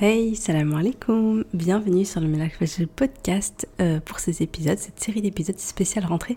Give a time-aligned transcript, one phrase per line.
[0.00, 2.52] Hey, salam alaikum, bienvenue sur le Mélange
[2.94, 6.36] Podcast euh, pour ces épisodes, cette série d'épisodes spéciale rentrée.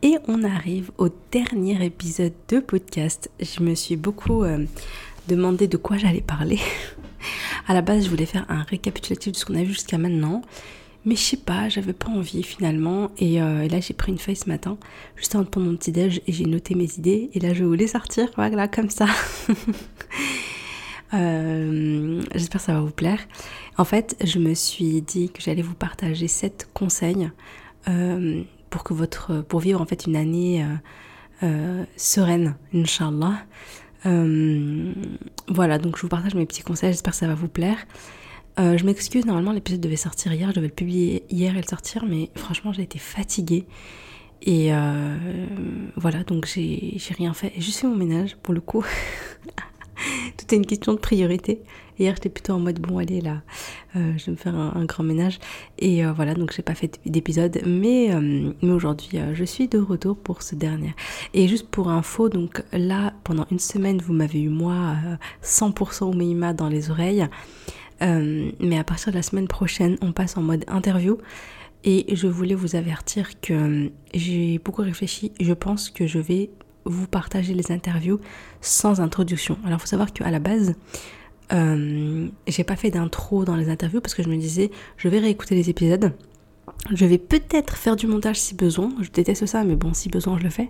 [0.00, 3.30] Et on arrive au dernier épisode de podcast.
[3.38, 4.64] Je me suis beaucoup euh,
[5.28, 6.58] demandé de quoi j'allais parler.
[7.68, 10.40] à la base, je voulais faire un récapitulatif de ce qu'on a vu jusqu'à maintenant.
[11.04, 13.10] Mais je sais pas, j'avais pas envie finalement.
[13.18, 14.78] Et, euh, et là, j'ai pris une feuille ce matin,
[15.16, 17.28] juste avant de prendre mon petit déj, et j'ai noté mes idées.
[17.34, 19.06] Et là, je voulais sortir, voilà, comme ça.
[21.14, 23.20] Euh, j'espère que ça va vous plaire.
[23.78, 27.30] En fait, je me suis dit que j'allais vous partager 7 conseils
[27.88, 30.66] euh, pour que votre pour vivre en fait une année
[31.42, 33.44] euh, sereine, inshallah.
[34.04, 37.78] voilà, donc je vous partage mes petits conseils, j'espère que ça va vous plaire.
[38.58, 42.04] je m'excuse, normalement l'épisode devait sortir hier, je devais le publier hier et le sortir,
[42.06, 43.66] mais franchement j'ai été fatiguée.
[44.42, 44.70] Et
[45.96, 47.52] voilà, donc j'ai rien fait.
[47.54, 48.84] J'ai juste fait mon ménage pour le coup.
[50.36, 51.62] Tout est une question de priorité.
[51.98, 53.40] Hier, j'étais plutôt en mode bon, allez là,
[53.96, 55.38] euh, je vais me faire un, grand ménage.
[55.78, 60.16] Et euh, voilà, donc j'ai pas fait d'épisode, mais, euh, aujourd'hui, je suis de retour
[60.16, 60.94] pour ce dernier.
[61.32, 64.96] Et juste pour info, donc là, pendant une semaine, vous m'avez eu moi
[65.42, 67.26] 100% Oumeima dans les oreilles.
[68.00, 71.16] mais à partir de la semaine prochaine, on passe en mode interview.
[71.84, 75.32] Et je voulais vous avertir que j'ai beaucoup réfléchi.
[75.40, 76.50] Je pense que je vais
[76.86, 78.20] vous partager les interviews
[78.60, 79.58] sans introduction.
[79.64, 80.74] Alors, il faut savoir qu'à la base,
[81.52, 85.18] euh, j'ai pas fait d'intro dans les interviews parce que je me disais, je vais
[85.18, 86.12] réécouter les épisodes.
[86.92, 88.92] Je vais peut-être faire du montage si besoin.
[89.00, 90.68] Je déteste ça, mais bon, si besoin, je le fais.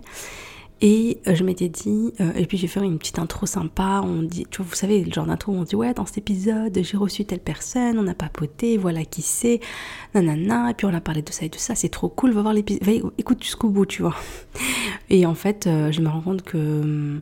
[0.79, 4.01] Et euh, je m'étais dit, euh, et puis je vais faire une petite intro sympa.
[4.03, 6.19] On dit, tu vois, vous savez, le genre d'intro où on dit ouais, dans cet
[6.19, 9.59] épisode, j'ai reçu telle personne, on a papoté, voilà qui c'est,
[10.13, 12.41] nanana, et puis on a parlé de ça et de ça, c'est trop cool, va
[12.43, 14.15] voir l'épisode, écoute jusqu'au bout, tu vois.
[15.09, 17.21] Et en fait, euh, je me rends compte que, hum,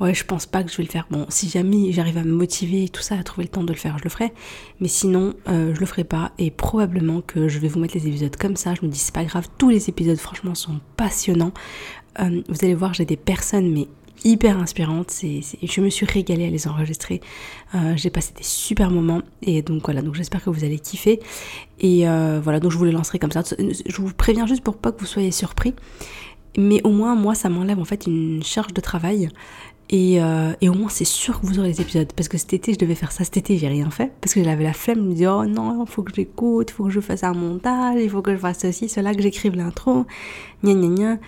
[0.00, 1.06] ouais, je pense pas que je vais le faire.
[1.10, 3.72] Bon, si jamais j'arrive à me motiver et tout ça, à trouver le temps de
[3.72, 4.32] le faire, je le ferai.
[4.80, 6.32] Mais sinon, je le ferai pas.
[6.38, 8.74] Et probablement que je vais vous mettre les épisodes comme ça.
[8.74, 11.52] Je me dis, c'est pas grave, tous les épisodes, franchement, sont passionnants.
[12.20, 13.88] Euh, vous allez voir, j'ai des personnes, mais
[14.24, 15.10] hyper inspirantes.
[15.10, 17.20] C'est, je me suis régalée à les enregistrer.
[17.74, 19.22] Euh, j'ai passé des super moments.
[19.42, 21.20] Et donc voilà, donc j'espère que vous allez kiffer.
[21.80, 23.42] Et euh, voilà, donc je vous les lancerai comme ça.
[23.58, 25.74] Je vous préviens juste pour pas que vous soyez surpris.
[26.58, 29.28] Mais au moins, moi, ça m'enlève en fait une charge de travail.
[29.90, 30.14] Et,
[30.60, 32.12] et, au moins, c'est sûr que vous aurez les épisodes.
[32.14, 33.22] Parce que cet été, je devais faire ça.
[33.24, 34.12] Cet été, j'ai rien fait.
[34.20, 36.74] Parce que j'avais la flemme de me dire, oh non, il faut que j'écoute, il
[36.74, 39.54] faut que je fasse un montage, il faut que je fasse ceci, cela, que j'écrive
[39.54, 40.04] l'intro.
[40.64, 41.18] Gna gna gna.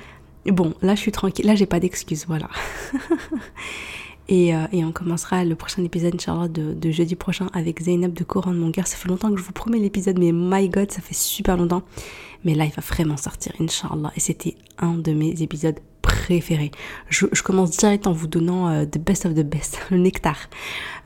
[0.47, 2.49] Bon, là je suis tranquille, là j'ai pas d'excuses, voilà.
[4.29, 8.25] et, euh, et, on commencera le prochain épisode, Inch'Allah, de, jeudi prochain avec Zainab de
[8.25, 8.87] Coran de mon cœur.
[8.87, 11.83] Ça fait longtemps que je vous promets l'épisode, mais my god, ça fait super longtemps.
[12.45, 14.13] Mais là, il va vraiment sortir, Inch'Allah.
[14.17, 16.71] Et c'était un de mes épisodes préférés.
[17.09, 20.37] Je, je commence direct en vous donnant euh, the best of the best, le nectar.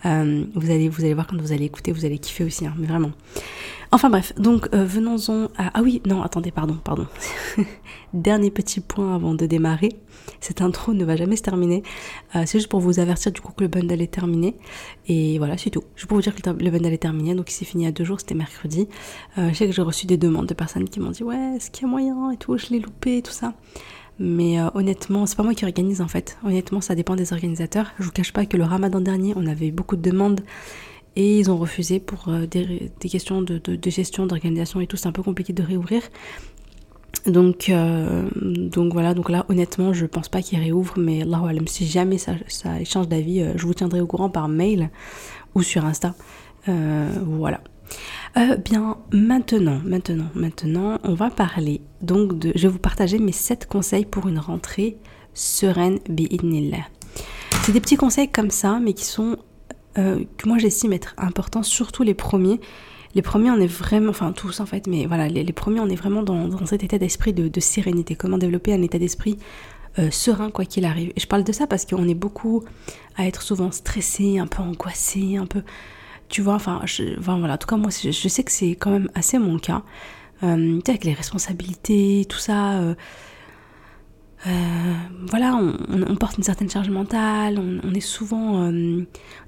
[0.04, 2.74] Euh, vous, allez, vous allez voir quand vous allez écouter, vous allez kiffer aussi, hein,
[2.76, 3.12] mais vraiment.
[3.94, 5.70] Enfin bref, donc euh, venons-en à...
[5.74, 7.06] Ah oui, non, attendez, pardon, pardon.
[8.14, 9.90] Dernier petit point avant de démarrer.
[10.40, 11.82] Cette intro ne va jamais se terminer.
[12.34, 14.56] Euh, c'est juste pour vous avertir du coup que le bundle est terminé.
[15.08, 15.84] Et voilà, c'est tout.
[15.94, 17.34] Juste pour vous dire que le bundle est terminé.
[17.34, 18.88] Donc il s'est fini à deux jours, c'était mercredi.
[19.36, 21.82] Je sais que j'ai reçu des demandes de personnes qui m'ont dit ouais, est-ce qu'il
[21.82, 23.52] y a moyen et tout, je l'ai loupé et tout ça.
[24.18, 26.38] Mais honnêtement, c'est pas moi qui organise en fait.
[26.44, 27.92] Honnêtement, ça dépend des organisateurs.
[27.98, 30.42] Je vous cache pas que le ramadan dernier, on avait eu beaucoup de demandes
[31.16, 34.96] et ils ont refusé pour euh, des, questions de, gestion, d'organisation et tout.
[34.96, 36.02] C'est un peu compliqué de réouvrir.
[37.26, 38.28] Donc, euh,
[38.90, 42.82] voilà, donc là honnêtement je pense pas qu'ils réouvrent, mais là si jamais ça, ça
[42.84, 44.90] change d'avis, euh, je vous tiendrai au courant par mail
[45.54, 46.14] ou sur Insta.
[46.66, 47.60] voilà.
[48.64, 52.52] Bien maintenant, maintenant, maintenant, on va parler donc de.
[52.54, 54.98] Je vais vous partager mes 7 conseils pour une rentrée
[55.34, 56.86] sereine bi'idnillah.
[57.62, 59.36] C'est des petits conseils comme ça, mais qui sont
[59.98, 62.60] euh, que moi j'estime être important, surtout les premiers.
[63.14, 65.96] Les premiers, on est vraiment, enfin tous en fait, mais voilà, les, premiers, on est
[65.96, 68.14] vraiment dans, cet état d'esprit de, sérénité.
[68.14, 69.36] Comment développer un état d'esprit
[69.98, 71.12] euh, serein quoi qu'il arrive.
[71.14, 72.64] Et je parle de ça parce qu'on est beaucoup
[73.16, 75.62] à être souvent stressé, un peu angoissé, un peu,
[76.32, 76.80] tu vois, enfin,
[77.18, 79.82] voilà, en tout cas moi, je, sais que c'est quand même assez mon cas.
[80.42, 82.80] Euh, avec les responsabilités, tout ça.
[82.80, 82.94] Euh,
[84.48, 84.94] euh,
[85.28, 88.72] voilà, on, porte une certaine charge mentale, on, est souvent,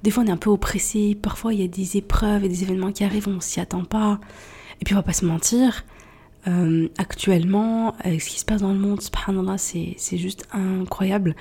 [0.04, 2.62] des fois on est un peu oppressé, parfois il y a des épreuves et des
[2.62, 4.20] événements qui arrivent, on s'y attend pas.
[4.80, 5.84] Et puis on va pas se mentir,
[6.96, 11.34] actuellement, avec ce qui se passe dans le monde, subhanallah, c'est juste incroyable.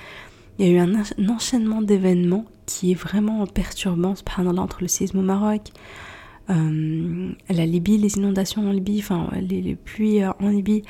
[0.58, 5.18] Il y a eu un, enchaînement d'événements qui est vraiment perturbant, subhanallah, entre le séisme
[5.18, 5.62] au Maroc,
[6.48, 10.82] la Libye, les inondations en Libye, enfin les, pluies en Libye.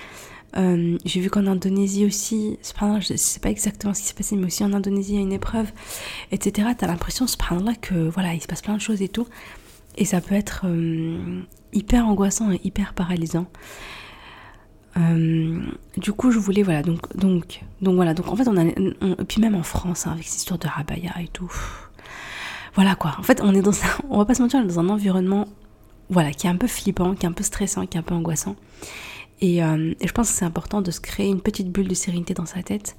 [0.57, 4.37] Euh, j'ai vu qu'en Indonésie aussi, je ne sais pas exactement ce qui s'est passé,
[4.37, 5.73] mais aussi en Indonésie, il y a une épreuve,
[6.31, 6.69] etc.
[6.77, 9.27] T'as l'impression, subhanallah, que voilà, il se passe plein de choses et tout.
[9.97, 13.47] et ça peut être euh, hyper angoissant et hyper paralysant.
[14.97, 15.61] Euh,
[15.97, 18.65] du coup, je voulais, voilà, donc, donc, donc voilà, donc en fait, on a,
[19.25, 21.53] puis même en France, hein, avec cette histoire de rabaya et tout,
[22.75, 23.17] voilà quoi.
[23.19, 24.89] En fait, on est dans un, on va pas se mentir, on est dans un
[24.89, 25.49] environnement,
[26.11, 28.15] voilà, qui est un peu flippant, qui est un peu stressant, qui est un peu
[28.15, 28.57] angoissant.
[29.41, 32.33] Et, et je pense que c'est important de se créer une petite bulle de sérénité
[32.35, 32.97] dans sa tête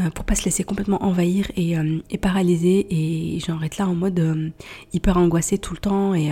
[0.00, 3.88] euh, pour pas se laisser complètement envahir et, euh, et paralyser et genre être là
[3.88, 4.50] en mode euh,
[4.92, 6.30] hyper angoissé tout le temps et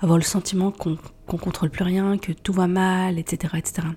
[0.00, 3.54] avoir le sentiment qu'on qu'on contrôle plus rien, que tout va mal, etc.
[3.56, 3.88] etc.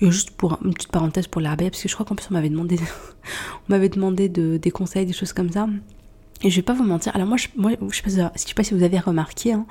[0.00, 2.34] Et juste pour une petite parenthèse pour l'abaya, parce que je crois qu'en plus on
[2.34, 2.78] m'avait demandé,
[3.68, 5.68] on m'avait demandé de, des conseils, des choses comme ça.
[6.42, 8.54] Et je vais pas vous mentir, alors moi je, moi, je, sais, pas, je sais
[8.54, 9.66] pas si vous avez remarqué, hein,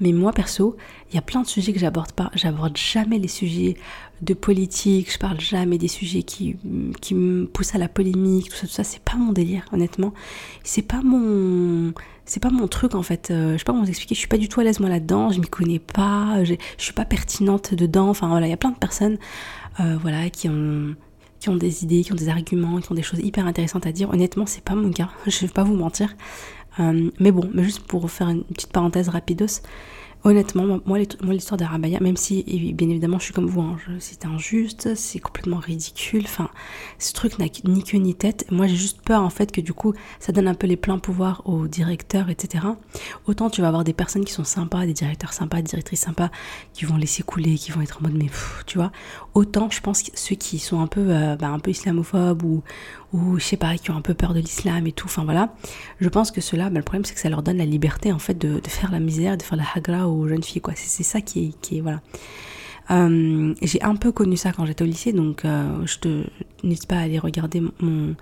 [0.00, 0.76] mais moi perso,
[1.10, 2.30] il y a plein de sujets que j'aborde pas.
[2.34, 3.76] J'aborde jamais les sujets
[4.22, 6.56] de politique, je parle jamais des sujets qui,
[7.00, 10.12] qui me poussent à la polémique, tout ça, tout ça, c'est pas mon délire, honnêtement.
[10.64, 11.92] C'est pas mon.
[12.24, 13.30] C'est pas mon truc en fait.
[13.30, 14.90] Euh, je sais pas comment vous expliquer, je suis pas du tout à l'aise moi
[14.90, 18.10] là-dedans, je m'y connais pas, je, je suis pas pertinente dedans.
[18.10, 19.16] Enfin voilà, il y a plein de personnes
[19.80, 20.94] euh, voilà, qui ont
[21.40, 23.92] qui ont des idées, qui ont des arguments, qui ont des choses hyper intéressantes à
[23.92, 24.10] dire.
[24.10, 26.14] Honnêtement, c'est pas mon cas, je vais pas vous mentir.
[26.80, 29.62] Euh, mais bon, mais juste pour faire une petite parenthèse rapidos,
[30.24, 32.42] Honnêtement, moi, l'histoire d'Arabaya, même si
[32.74, 36.50] bien évidemment je suis comme vous, hein, c'est injuste, c'est complètement ridicule, enfin,
[36.98, 38.44] ce truc n'a ni queue ni tête.
[38.50, 40.98] Moi j'ai juste peur en fait que du coup ça donne un peu les pleins
[40.98, 42.64] pouvoirs aux directeurs, etc.
[43.26, 46.30] Autant tu vas avoir des personnes qui sont sympas, des directeurs sympas, des directrices sympas,
[46.72, 48.30] qui vont laisser couler, qui vont être en mode mais
[48.66, 48.90] tu vois.
[49.34, 52.62] Autant je pense que ceux qui sont un peu, euh, bah, un peu islamophobes ou,
[53.12, 55.54] ou je sais pas, qui ont un peu peur de l'islam et tout, enfin voilà,
[56.00, 58.18] je pense que cela, bah, le problème c'est que ça leur donne la liberté en
[58.18, 60.74] fait de, de faire la misère, de faire la hagra aux jeunes filles, quoi.
[60.76, 62.00] C'est ça qui est, qui est voilà.
[62.90, 66.24] Euh, j'ai un peu connu ça quand j'étais au lycée, donc euh, je te
[66.62, 68.14] n'hésite pas à aller regarder mon,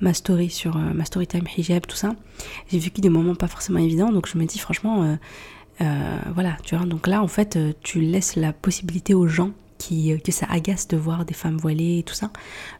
[0.00, 2.14] ma story sur euh, ma story time hijab, tout ça.
[2.70, 5.18] J'ai vécu des moments pas forcément évidents, donc je me dis franchement,
[5.78, 6.86] voilà, tu vois.
[6.86, 10.96] Donc là, en fait, tu laisses la possibilité aux gens qui, que ça agace de
[10.96, 12.30] voir des femmes voilées et tout ça,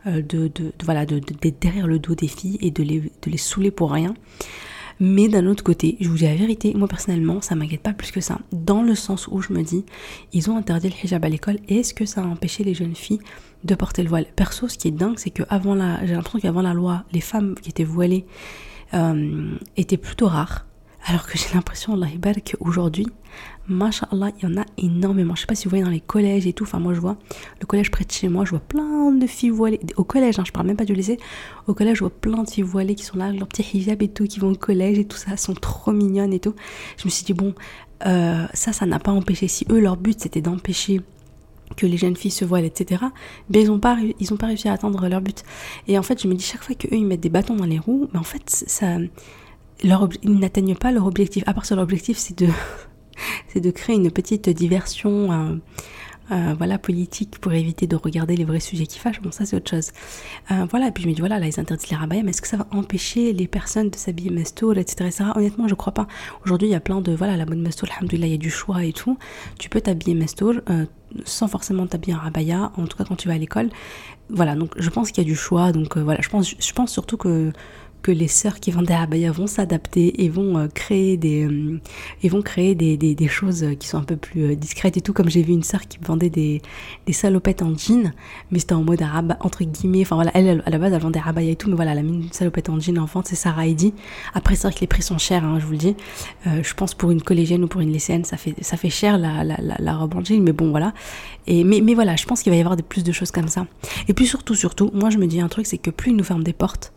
[0.06, 1.20] de, de, de, voilà, de,
[1.61, 4.14] derrière le dos des filles et de les, de les saouler pour rien.
[5.00, 8.12] Mais d'un autre côté, je vous dis la vérité, moi personnellement, ça m'inquiète pas plus
[8.12, 8.38] que ça.
[8.52, 9.85] Dans le sens où je me dis,
[10.32, 12.94] ils ont interdit le hijab à l'école, et est-ce que ça a empêché les jeunes
[12.94, 13.19] filles
[13.64, 14.26] de porter le voile?
[14.37, 17.20] Perso, ce qui est dingue, c'est que avant la, j'ai l'impression qu'avant la loi, les
[17.20, 18.25] femmes qui étaient voilées
[18.94, 20.64] euh, étaient plutôt rares.
[21.06, 23.06] Alors que j'ai l'impression, Allah qu'aujourd'hui,
[23.68, 25.34] Masha'Allah, il y en a énormément.
[25.34, 26.64] Je sais pas si vous voyez dans les collèges et tout.
[26.64, 27.18] Enfin, moi, je vois
[27.60, 29.80] le collège près de chez moi, je vois plein de filles voilées.
[29.96, 31.18] Au collège, hein, je parle même pas du lycée.
[31.66, 34.08] Au collège, je vois plein de filles voilées qui sont là, leur petit hijab et
[34.08, 36.54] tout, qui vont au collège et tout ça, sont trop mignonnes et tout.
[36.96, 37.54] Je me suis dit, bon,
[38.06, 39.46] euh, ça, ça n'a pas empêché.
[39.46, 41.02] Si eux, leur but, c'était d'empêcher
[41.76, 43.02] que les jeunes filles se voilent, etc.,
[43.50, 45.42] ben ils n'ont pas, ils ont pas réussi à atteindre leur but.
[45.88, 47.78] Et en fait, je me dis, chaque fois qu'eux, ils mettent des bâtons dans les
[47.78, 48.96] roues, ben en fait, ça,
[49.82, 51.43] ils n'atteignent pas leur objectif.
[51.47, 52.49] À part sur l'objectif, c'est de
[53.49, 55.56] c'est de créer une petite diversion euh,
[56.32, 59.21] euh, voilà, politique pour éviter de regarder les vrais sujets qui fâchent.
[59.21, 59.93] Bon, ça, c'est autre chose.
[60.50, 62.41] Euh, voilà, et puis je me dis, voilà, là, ils interdisent les rabayas, mais est-ce
[62.41, 65.25] que ça va empêcher les personnes de s'habiller mastour, etc., etc.
[65.35, 66.06] Honnêtement, je crois pas.
[66.44, 68.50] Aujourd'hui, il y a plein de, voilà, la mode mastour, alhamdoulilah, il y a du
[68.50, 69.19] choix et tout.
[69.59, 70.55] Tu peux t'habiller mastour
[71.25, 73.71] sans forcément t'habiller en rabaya, en tout cas quand tu vas à l'école.
[74.31, 75.71] Voilà, donc je pense qu'il y a du choix.
[75.71, 77.53] Donc voilà, je pense, je pense surtout que
[78.04, 81.80] que les sœurs qui vendent des abayas vont s'adapter et vont euh, créer des euh,
[82.22, 85.00] et vont créer des, des, des, choses qui sont un peu plus euh, discrètes et
[85.00, 85.14] tout.
[85.14, 86.61] Comme j'ai vu une sœur qui vendait des,
[87.06, 88.12] des salopettes en jean
[88.50, 90.02] mais c'était en mode arabe entre guillemets.
[90.02, 91.99] Enfin voilà elle, à la base elle vendait des abayas et tout mais voilà elle
[91.99, 93.94] a mis une salopette en jean en vente c'est Sarah Heidi.
[94.34, 95.96] Après c'est vrai que les prix sont chers hein, je vous le dis.
[96.44, 99.44] Je pense pour une collégienne ou pour une lycéenne ça fait ça fait cher la,
[99.44, 100.92] la, la, robe en jean mais bon voilà.
[101.46, 103.66] Et mais, mais voilà je pense qu'il va y avoir plus de choses comme ça.
[104.08, 106.25] Et puis surtout surtout moi je me dis un truc c'est que plus ils nous
[106.25, 106.92] ferment des portes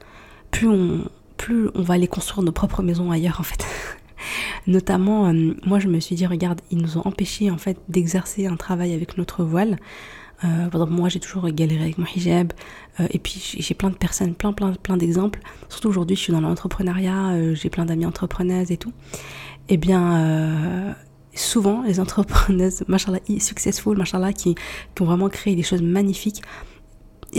[0.51, 3.65] plus on, va aller construire nos propres maisons ailleurs en fait.
[4.67, 8.47] Notamment, euh, moi je me suis dit, regarde, ils nous ont empêché en fait d'exercer
[8.47, 9.77] un travail avec notre voile.
[10.43, 12.53] Euh, moi j'ai toujours galéré avec mon hijab,
[12.99, 15.39] euh, et puis j'ai plein de personnes, plein plein plein d'exemples.
[15.69, 18.93] Surtout aujourd'hui, je suis dans l'entrepreneuriat, j'ai plein d'amis entrepreneuses et tout.
[19.69, 20.95] Eh bien,
[21.33, 24.55] souvent les entrepreneuses, machallah, successful, machallah, qui,
[24.95, 26.41] qui ont vraiment créé des choses magnifiques,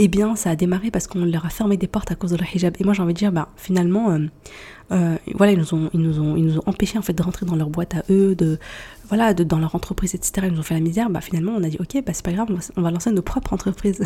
[0.01, 2.37] eh bien, ça a démarré parce qu'on leur a fermé des portes à cause de
[2.37, 2.73] leur hijab.
[2.79, 4.19] Et moi, j'ai envie de dire, bah, finalement, euh,
[4.93, 7.21] euh, voilà, ils nous ont, ils nous ont, ils nous ont empêchés en fait de
[7.21, 8.59] rentrer dans leur boîte à eux, de,
[9.09, 10.47] voilà, de, dans leur entreprise, etc.
[10.47, 11.09] Ils nous ont fait la misère.
[11.09, 13.51] Bah, finalement, on a dit, ok, bah, c'est pas grave, on va, lancer nos propres
[13.51, 14.01] entreprises.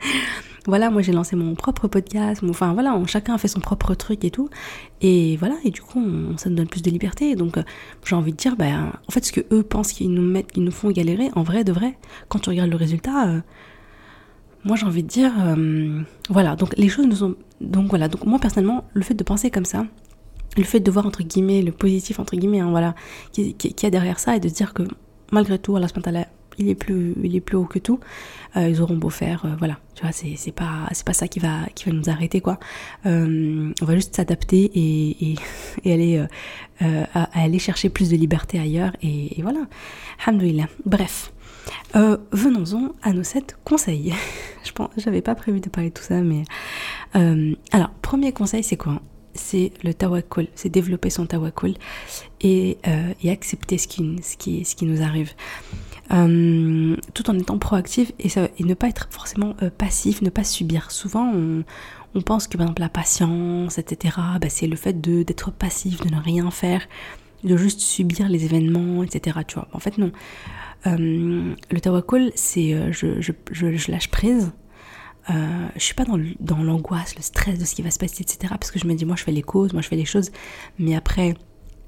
[0.66, 2.42] voilà, moi, j'ai lancé mon propre podcast.
[2.48, 4.48] enfin, voilà, chacun a fait son propre truc et tout.
[5.02, 6.02] Et voilà, et du coup,
[6.38, 7.36] ça nous donne plus de liberté.
[7.36, 7.62] Donc, euh,
[8.06, 10.64] j'ai envie de dire, bah, en fait, ce que eux pensent qu'ils nous mettent, qu'ils
[10.64, 11.98] nous font galérer, en vrai, de vrai,
[12.30, 13.42] quand tu regardes le résultat
[14.64, 17.34] moi j'ai envie de dire, euh, voilà, donc les choses ne sont...
[17.60, 19.86] Donc voilà, donc moi personnellement, le fait de penser comme ça,
[20.56, 22.94] le fait de voir entre guillemets le positif entre guillemets hein, voilà
[23.32, 24.82] qui, qui, a derrière ça et de se dire que
[25.30, 25.86] malgré tout Allah
[26.58, 28.00] il est plus il est plus haut que tout
[28.56, 31.28] euh, ils auront beau faire euh, voilà tu vois c'est c'est pas c'est pas ça
[31.28, 32.58] qui va qui va nous arrêter quoi.
[33.04, 35.34] On va juste s'adapter et,
[35.84, 36.26] et, aller
[37.10, 39.60] aller chercher plus de liberté ailleurs et, et voilà.
[40.24, 40.66] Alhamdoulilah.
[40.86, 41.30] Bref
[41.94, 44.14] venons-en à nos sept conseils
[44.64, 46.44] je pense j'avais pas prévu de parler de tout ça mais
[47.72, 49.00] alors premier conseil c'est quoi?
[49.34, 51.74] C'est le tawakkul, c'est développer son tawakkul
[52.40, 55.32] et, euh, et accepter ce qui, ce, qui, ce qui nous arrive.
[56.10, 58.30] Euh, tout en étant proactif et,
[58.64, 60.90] ne pas être forcément euh, passif, ne pas subir.
[60.90, 61.64] Souvent, on,
[62.14, 66.12] on, pense que par exemple la patience, etc., bah, c'est le fait d'être passif, de
[66.12, 66.80] ne rien faire,
[67.44, 69.38] de juste subir les événements, etc.
[69.46, 69.68] Tu vois.
[69.72, 70.12] En fait, non.
[70.86, 74.52] le tawakkul, c'est je, je, je, lâche prise
[75.30, 78.54] euh, je suis pas dans l'angoisse, le stress de ce qui va se passer, etc.
[78.58, 80.30] Parce que je me dis, moi je fais les causes, moi je fais les choses,
[80.78, 81.34] mais après,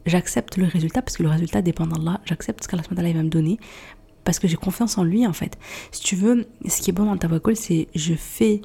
[0.07, 2.21] j'accepte le résultat parce que le résultat dépend d'Allah.
[2.27, 3.59] J'accepte ce qu'Allah va me donner
[4.25, 5.59] parce que j'ai confiance en lui en fait.
[5.91, 8.61] Si tu veux, ce qui est bon dans Tawakkul, c'est je fais,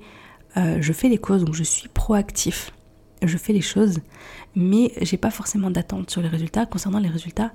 [0.57, 2.71] euh, je fais les causes, donc je suis proactif.
[3.25, 3.99] Je fais les choses,
[4.55, 6.65] mais j'ai pas forcément d'attente sur les résultats.
[6.65, 7.51] Concernant les résultats,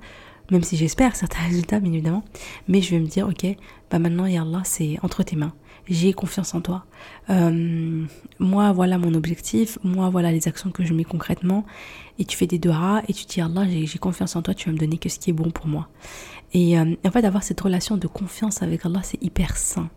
[0.51, 2.23] même si j'espère certains résultats, bien évidemment,
[2.67, 3.45] mais je vais me dire, ok,
[3.89, 5.53] bah maintenant, Allah, c'est entre tes mains
[5.91, 6.85] j'ai confiance en toi.
[7.29, 8.05] Euh,
[8.39, 9.77] moi, voilà mon objectif.
[9.83, 11.65] Moi, voilà les actions que je mets concrètement.
[12.19, 14.53] Et tu fais des doigts et tu dis Allah, j'ai confiance en toi.
[14.53, 15.89] Tu vas me donner que ce qui est bon pour moi.
[16.53, 19.89] Et euh, en fait, avoir cette relation de confiance avec Allah, c'est hyper sain.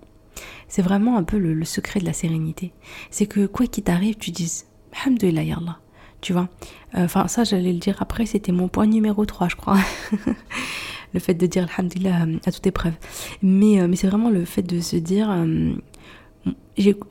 [0.69, 2.73] C'est vraiment un peu le, secret de la sérénité.
[3.11, 4.66] C'est que quoi qu'il t'arrive, tu dises
[5.02, 5.78] Alhamdulillah, ya Allah.
[6.20, 6.48] Tu vois
[6.96, 9.78] euh, Enfin, ça, j'allais le dire après, c'était mon point numéro 3, je crois.
[11.14, 12.94] le fait de dire Alhamdulillah à toute épreuve.
[13.42, 15.74] Mais, euh, mais c'est vraiment le fait de se dire euh,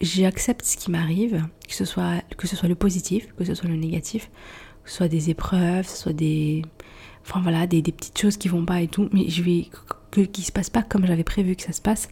[0.01, 3.69] j'accepte ce qui m'arrive, que ce, soit, que ce soit le positif, que ce soit
[3.69, 4.29] le négatif,
[4.83, 6.63] que ce soit des épreuves, que ce soit des.
[7.25, 9.67] Enfin voilà, des, petites choses qui vont pas et tout, mais je vais.
[10.11, 12.09] que, qui se passe pas comme j'avais prévu que ça se passe.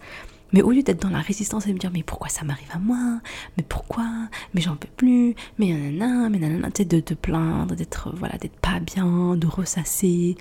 [0.53, 2.79] Mais au lieu d'être dans la résistance et me dire mais pourquoi ça m'arrive à
[2.79, 3.19] moi?
[3.57, 4.05] Mais pourquoi?
[4.53, 8.37] Mais j'en peux plus Mais nanana, mais nanana, tu sais, de te plaindre, d'être voilà,
[8.37, 10.35] d'être pas bien, de ressasser,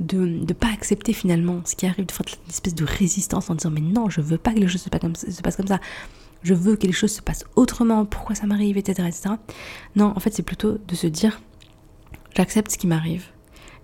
[0.00, 3.54] de ne pas accepter finalement ce qui arrive, de faire une espèce de résistance en
[3.54, 5.30] disant mais non, je veux pas que les choses se passent comme ça.
[5.30, 5.80] Se passent comme ça.
[6.42, 9.36] Je veux que les choses se passent autrement, pourquoi ça m'arrive, etc., etc.
[9.96, 11.40] Non, en fait, c'est plutôt de se dire
[12.36, 13.28] j'accepte ce qui m'arrive,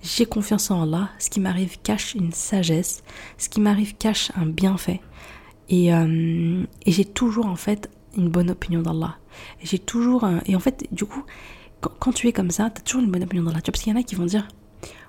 [0.02, 3.02] j'ai confiance en Allah, ce qui m'arrive cache une sagesse,
[3.38, 5.00] ce qui m'arrive cache un bienfait.
[5.72, 9.16] Euh, et, j'ai toujours en fait une bonne opinion d'Allah.
[9.62, 10.26] J'ai toujours.
[10.46, 11.24] et en fait, du coup,
[11.80, 13.60] quand, tu es comme ça, tu as toujours une bonne opinion d'Allah.
[13.64, 14.48] Parce qu'il y en a qui vont dire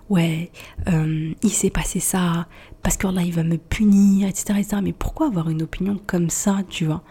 [0.10, 0.51] Ouais,
[0.88, 2.48] euh, il s'est passé ça,
[2.84, 4.77] parce qu'Allah il va me punir, etc., etc.
[4.84, 7.01] Mais pourquoi avoir une opinion comme ça, tu vois?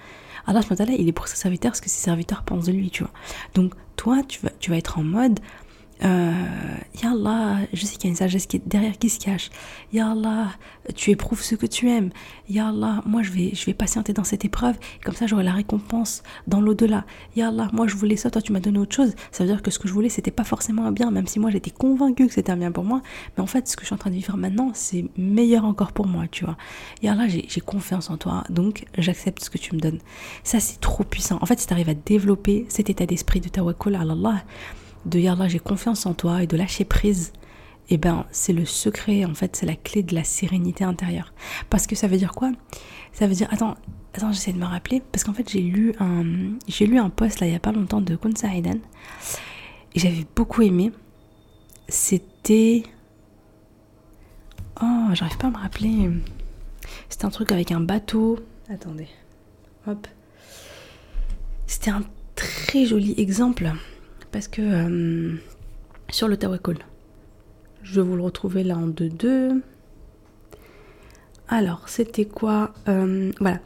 [0.46, 0.60] Allah,
[0.98, 3.12] il est pour ses serviteurs parce que ses serviteurs pensent de lui, tu vois.
[3.54, 5.38] Donc, toi, tu vas, tu vas être en mode
[6.02, 6.32] euh,
[7.72, 9.50] je sais qu'il y a une sagesse qui est derrière qui se cache.
[9.92, 10.48] Yallah,
[10.94, 12.10] tu éprouves ce que tu aimes.
[12.48, 16.22] Yallah, moi je vais, je vais patienter dans cette épreuve, comme ça j'aurai la récompense
[16.46, 17.04] dans l'au-delà.
[17.36, 19.14] Yallah, moi je voulais ça, toi tu m'as donné autre chose.
[19.30, 21.38] Ça veut dire que ce que je voulais c'était pas forcément un bien, même si
[21.38, 23.02] moi j'étais convaincue que c'était un bien pour moi.
[23.36, 25.92] Mais en fait, ce que je suis en train de vivre maintenant, c'est meilleur encore
[25.92, 26.56] pour moi, tu vois.
[27.02, 29.98] Yallah, j'ai confiance en toi, donc j'accepte ce que tu me donnes.
[30.44, 31.38] Ça c'est trop puissant.
[31.40, 34.44] En fait, si tu arrives à développer cet état d'esprit de tawakkul à Allah,
[35.06, 37.32] de dire là j'ai confiance en toi et de lâcher prise,
[37.88, 41.32] eh ben c'est le secret en fait, c'est la clé de la sérénité intérieure.
[41.68, 42.52] Parce que ça veut dire quoi?
[43.12, 43.76] Ça veut dire attends,
[44.14, 47.40] attends, j'essaie de me rappeler parce qu'en fait j'ai lu un j'ai lu un post
[47.40, 48.80] là il y a pas longtemps de Kun Eden
[49.94, 50.92] et j'avais beaucoup aimé.
[51.88, 52.84] C'était
[54.82, 56.10] Oh, j'arrive pas à me rappeler.
[57.08, 58.38] C'était un truc avec un bateau.
[58.70, 59.08] Attendez.
[59.86, 60.06] Hop.
[61.66, 62.02] C'était un
[62.34, 63.72] très joli exemple
[64.32, 65.36] parce que euh,
[66.10, 66.78] sur le tawakkul,
[67.82, 69.60] je vais vous le retrouver là en 2-2.
[71.48, 73.60] Alors, c'était quoi euh, Voilà.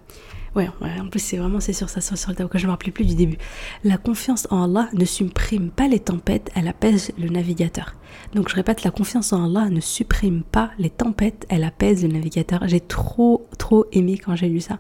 [0.55, 0.69] Ouais,
[1.01, 3.05] en plus c'est vraiment c'est sur ça sur, le tawakkul, je ne me rappelais plus
[3.05, 3.39] du début.
[3.83, 7.97] La confiance en Allah ne supprime pas les tempêtes, elle apaise le navigateur.
[8.35, 12.13] Donc je répète, la confiance en Allah ne supprime pas les tempêtes, elle apaise le
[12.13, 12.61] navigateur.
[12.69, 14.79] J'ai trop trop aimé quand j'ai lu ça.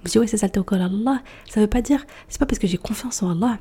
[0.00, 1.22] Je me suis dit ouais c'est ça le tawakkul Allah.
[1.48, 3.58] Ça veut pas dire, c'est pas parce que j'ai confiance en Allah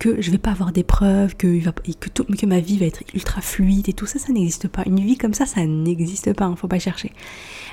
[0.00, 1.60] que je vais pas avoir d'épreuves, que,
[1.94, 4.82] que, que ma vie va être ultra fluide et tout ça, ça n'existe pas.
[4.86, 7.12] Une vie comme ça, ça n'existe pas, ne hein, faut pas chercher.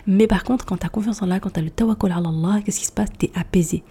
[0.05, 2.61] Mais par contre, quand tu as confiance en Allah, quand tu as le tawakkul Allah,
[2.63, 3.09] qu'est-ce qui se passe?
[3.17, 3.83] Tu es apaisé.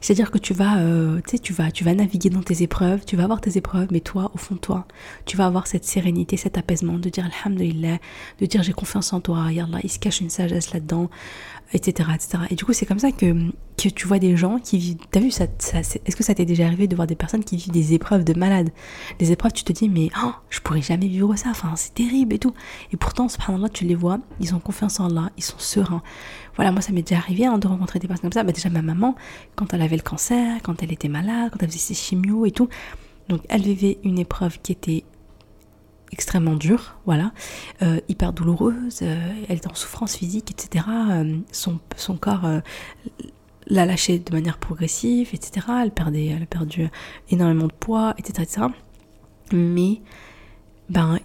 [0.00, 3.24] C'est-à-dire que tu vas, euh, tu vas, tu vas naviguer dans tes épreuves, tu vas
[3.24, 4.86] avoir tes épreuves, mais toi, au fond de toi,
[5.24, 7.98] tu vas avoir cette sérénité, cet apaisement, de dire Alhamdulillah,
[8.40, 11.10] de dire j'ai confiance en toi, Allah, il se cache une sagesse là-dedans,
[11.72, 12.44] etc., etc.
[12.50, 13.34] Et du coup, c'est comme ça que,
[13.76, 14.96] que tu vois des gens qui vivent.
[15.10, 17.72] T'as vu, ça, est-ce que ça t'est déjà arrivé de voir des personnes qui vivent
[17.74, 18.70] des épreuves de malades
[19.18, 22.34] Des épreuves, tu te dis, mais oh, je pourrais jamais vivre ça, enfin, c'est terrible
[22.34, 22.54] et tout.
[22.92, 26.02] Et pourtant, subhanallah, tu les vois, ils ont confiance en Allah, ils sont sereins.
[26.56, 28.44] Voilà, moi, ça m'est déjà arrivé hein, de rencontrer des personnes comme ça.
[28.44, 29.16] Bah, déjà, ma maman,
[29.56, 32.52] quand elle avait le cancer, quand elle était malade, quand elle faisait ses chimios et
[32.52, 32.68] tout.
[33.28, 35.04] Donc, elle vivait une épreuve qui était
[36.12, 37.32] extrêmement dure, voilà,
[37.82, 40.84] euh, hyper douloureuse, euh, elle était en souffrance physique, etc.
[40.88, 42.46] Euh, son, son corps
[43.66, 45.66] l'a lâché de manière progressive, etc.
[45.82, 46.88] Elle, perdait, elle a perdu
[47.30, 48.42] énormément de poids, etc.
[48.42, 48.66] etc.
[49.52, 50.00] Mais,
[50.88, 51.18] ben,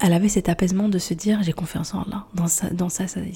[0.00, 2.26] elle avait cet apaisement de se dire j'ai confiance en Allah.
[2.34, 3.34] Dans ça, dans ça, ça il,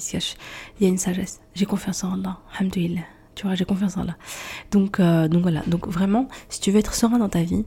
[0.81, 1.41] y a une sagesse.
[1.55, 2.39] J'ai confiance en Allah.
[2.57, 3.03] Alhamdulillah.
[3.35, 4.17] Tu vois, j'ai confiance en Allah.
[4.71, 5.63] Donc, donc voilà.
[5.67, 7.65] Donc vraiment, si tu veux être serein dans ta vie,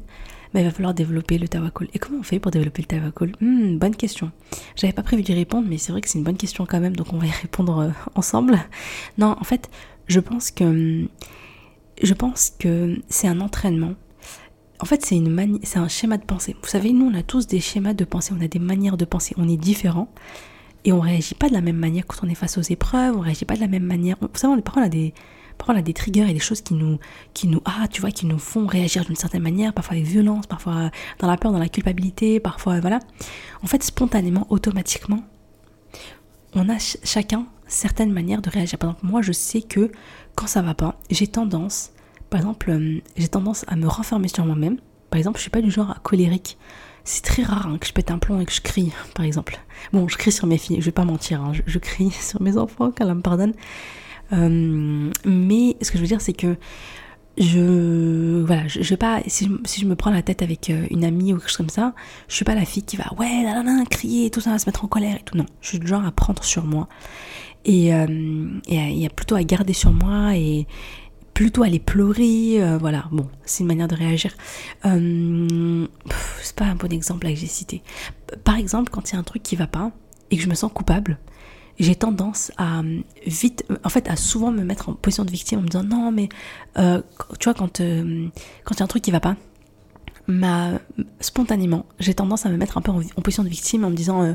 [0.61, 1.89] il va falloir développer le tawakkul.
[1.95, 4.31] Et comment on fait pour développer le tawakkul hmm, Bonne question.
[4.75, 6.97] J'avais pas prévu d'y répondre, mais c'est vrai que c'est une bonne question quand même,
[6.97, 8.59] donc on va y répondre euh, ensemble.
[9.19, 9.71] Non, en fait,
[10.07, 11.09] je pense que
[12.03, 13.95] je pense que c'est un entraînement.
[14.81, 16.55] En fait, c'est une c'est un schéma de pensée.
[16.63, 19.07] Vous savez, nous, on a tous des schémas de pensée, on a des manières de
[19.07, 20.13] penser, on est différents
[20.85, 23.21] et on réagit pas de la même manière quand on est face aux épreuves, on
[23.21, 24.17] réagit pas de la même manière.
[24.21, 25.15] Vous savez, parfois on a des
[25.59, 26.99] Parfois, on a des triggers et des choses qui nous,
[27.33, 30.47] qui nous, ah, tu vois, qui nous font réagir d'une certaine manière, parfois avec violence,
[30.47, 33.01] parfois dans la peur, dans la culpabilité, parfois, voilà.
[33.63, 35.23] En fait, spontanément, automatiquement,
[36.55, 38.79] on a chacun certaines manières de réagir.
[38.79, 39.91] Par exemple, moi, je sais que
[40.35, 41.93] quand ça va pas, j'ai tendance,
[42.31, 44.79] par exemple, euh, j'ai tendance à me renfermer sur moi-même.
[45.11, 46.59] Par exemple, je suis pas du genre colérique.
[47.05, 49.59] C'est très rare hein, que je pète un plomb et que je crie, par exemple.
[49.93, 52.57] Bon, je crie sur mes filles, je vais pas mentir, hein, je, crie sur mes
[52.57, 53.55] enfants, qu'elle me pardonne.
[54.33, 56.57] Euh, mais ce que je veux dire, c'est que
[57.39, 61.33] je voilà je, vais pas si je, me prends la tête avec euh, une amie
[61.33, 61.95] ou quelque chose comme ça
[62.29, 64.67] je suis pas la fille qui va ouais là là là crier tout ça se
[64.67, 65.37] mettre en colère et tout.
[65.37, 66.89] Non je suis du genre à prendre sur moi.
[67.65, 70.67] Et euh, et, plutôt à garder sur moi et
[71.35, 73.07] plutôt à aller pleurer voilà.
[73.13, 74.35] Bon c'est une manière de réagir.
[74.83, 77.83] C'est pas un bon exemple là que j'ai cité.
[78.45, 79.91] Par exemple quand il y a un truc qui va pas
[80.31, 81.19] et que je me sens coupable
[81.79, 85.61] j'ai tendance à euh, vite, en fait, à souvent me mettre en position de victime
[85.61, 86.29] en me disant non, mais
[86.79, 87.03] euh,
[87.39, 88.29] tu vois, quand euh,
[88.65, 89.37] quand il y a un truc qui va pas,
[91.21, 94.35] spontanément, j'ai tendance à me mettre un peu en, position de victime en me disant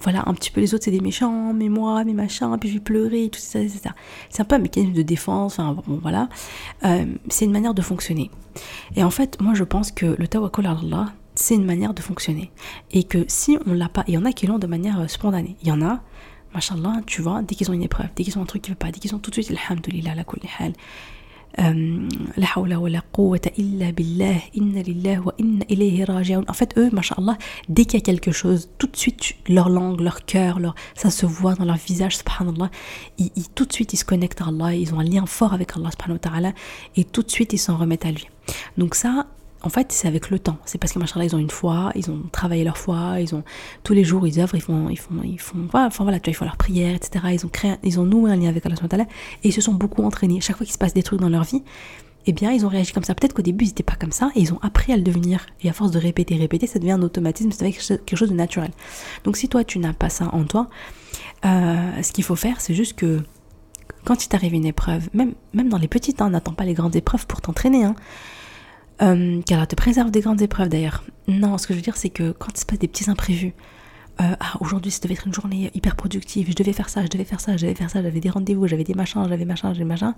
[0.00, 2.74] voilà, un petit peu les autres c'est des méchants, mais moi, mes machins, puis je
[2.74, 3.90] vais pleurer, tout ça, etc.
[4.28, 6.28] C'est un peu un mécanisme de défense, enfin bon, voilà.
[7.28, 8.30] c'est une manière de fonctionner.
[8.94, 12.52] Et en fait, moi je pense que le tawakkul Allah, c'est une manière de fonctionner.
[12.92, 15.56] Et que si on l'a pas, il y en a qui l'ont de manière spontanée.
[15.62, 16.00] Il y en a,
[16.54, 18.74] machallah, tu vois, dès qu'ils ont une épreuve, dès qu'ils ont un truc qui ne
[18.74, 20.72] va pas, dès qu'ils ont tout de suite, alhamdulillah, la kulli hal.
[21.56, 26.42] La hawla wa la quwwata illa billah, inna lillah wa inna ilayhi raji'un.
[26.48, 27.38] En fait, eux, machallah,
[27.68, 31.10] dès qu'il y a quelque chose, tout de suite, leur langue, leur cœur, leur, ça
[31.10, 32.70] se voit dans leur visage, subhanallah,
[33.18, 35.54] ils, ils, tout de suite, ils se connectent à Allah, ils ont un lien fort
[35.54, 36.52] avec Allah, subhanahu wa ta'ala,
[36.96, 38.26] et tout de suite, ils s'en remettent à lui.
[38.76, 39.28] Donc ça,
[39.64, 40.58] en fait, c'est avec le temps.
[40.64, 43.42] C'est parce que machin ils ont une foi, ils ont travaillé leur foi, ils ont
[43.82, 46.44] tous les jours ils œuvrent, ils font, ils font, ils font, enfin voilà, ils font
[46.44, 47.24] leur prière, etc.
[47.32, 48.76] Ils ont créé, ils ont noué un lien avec Allah
[49.42, 50.40] et ils se sont beaucoup entraînés.
[50.40, 51.62] Chaque fois qu'il se passe des trucs dans leur vie,
[52.26, 53.14] eh bien, ils ont réagi comme ça.
[53.14, 55.46] Peut-être qu'au début, ils n'étaient pas comme ça et ils ont appris à le devenir.
[55.62, 58.34] Et à force de répéter, répéter, ça devient un automatisme, ça devient quelque chose de
[58.34, 58.70] naturel.
[59.24, 60.68] Donc, si toi, tu n'as pas ça en toi,
[61.44, 63.20] euh, ce qu'il faut faire, c'est juste que
[64.04, 66.96] quand il t'arrive une épreuve, même, même dans les petites, hein, n'attends pas les grandes
[66.96, 67.84] épreuves pour t'entraîner.
[67.84, 67.94] Hein,
[69.02, 71.04] euh, car te préserve des grandes épreuves d'ailleurs.
[71.28, 73.54] Non, ce que je veux dire, c'est que quand il se passe des petits imprévus,
[74.20, 77.08] euh, ah, aujourd'hui, ça devait être une journée hyper productive, je devais faire ça, je
[77.08, 79.72] devais faire ça, je devais faire ça, j'avais des rendez-vous, j'avais des machins, j'avais machin,
[79.72, 80.14] j'avais machin.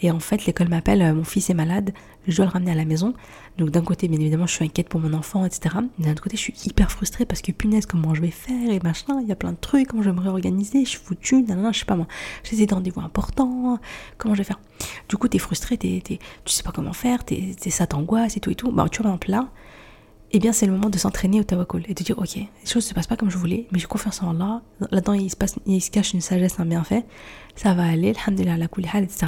[0.00, 1.92] Et en fait, l'école m'appelle, euh, mon fils est malade,
[2.28, 3.14] je dois le ramener à la maison.
[3.58, 5.74] Donc d'un côté, bien évidemment, je suis inquiète pour mon enfant, etc.
[5.98, 8.78] D'un autre côté, je suis hyper frustrée parce que punaise, comment je vais faire et
[8.80, 11.42] machin, il y a plein de trucs, comment je vais me réorganiser, je suis foutue,
[11.42, 12.06] nanana, je sais pas moi.
[12.44, 13.80] J'ai des rendez-vous importants,
[14.18, 14.60] comment je vais faire?
[15.08, 18.50] Du coup, t'es frustrée, t'es, tu sais pas comment faire, t'es, ça t'angoisse et tout
[18.50, 18.70] et tout.
[18.70, 19.48] Bah, tu vois, par là,
[20.32, 22.84] eh bien c'est le moment de s'entraîner au tawakkul et de dire ok, les choses
[22.84, 24.62] se passent pas comme je voulais, mais j'ai confiance en Allah.
[24.90, 27.04] Là-dedans il se passe, il se cache une sagesse, un bienfait.
[27.54, 29.26] Ça va aller, alhamdulillah, la hal, etc.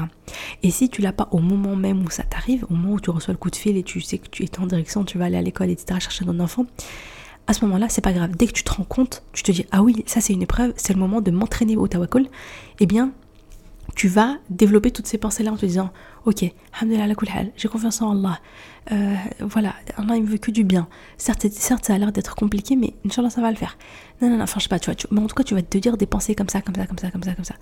[0.62, 3.10] Et si tu l'as pas au moment même où ça t'arrive, au moment où tu
[3.10, 5.26] reçois le coup de fil et tu sais que tu es en direction, tu vas
[5.26, 6.64] aller à l'école, etc., chercher ton enfant,
[7.46, 8.30] à ce moment-là, c'est pas grave.
[8.36, 10.72] Dès que tu te rends compte, tu te dis ah oui, ça c'est une épreuve,
[10.76, 12.28] c'est le moment de m'entraîner au tawakkul.
[12.80, 13.12] Eh bien,
[13.94, 15.90] tu vas développer toutes ces pensées-là en te disant
[16.26, 16.42] Ok,
[17.56, 18.40] j'ai confiance en Allah.
[18.92, 20.88] Euh, voilà, Allah il me veut que du bien.
[21.18, 23.76] Certes, certes ça a l'air d'être compliqué, mais Inch'Allah ça va le faire.
[24.20, 25.62] Non, non, non, enfin je sais pas, tu vois, mais en tout cas tu vas
[25.62, 27.54] te dire des pensées comme ça, comme ça, comme ça, comme ça, comme ça.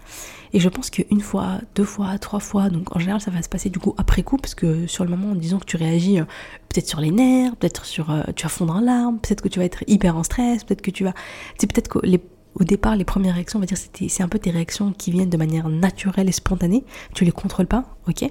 [0.52, 3.48] Et je pense qu'une fois, deux fois, trois fois, donc en général ça va se
[3.48, 6.24] passer du coup après coup, parce que sur le moment, disons que tu réagis euh,
[6.68, 9.58] peut-être sur les nerfs, peut-être sur, euh, tu vas fondre en larmes, peut-être que tu
[9.58, 11.14] vas être hyper en stress, peut-être que tu vas,
[11.58, 12.20] c'est peut-être que les
[12.54, 15.30] au départ, les premières réactions, on va dire, c'est un peu tes réactions qui viennent
[15.30, 16.84] de manière naturelle et spontanée.
[17.14, 18.24] Tu les contrôles pas, ok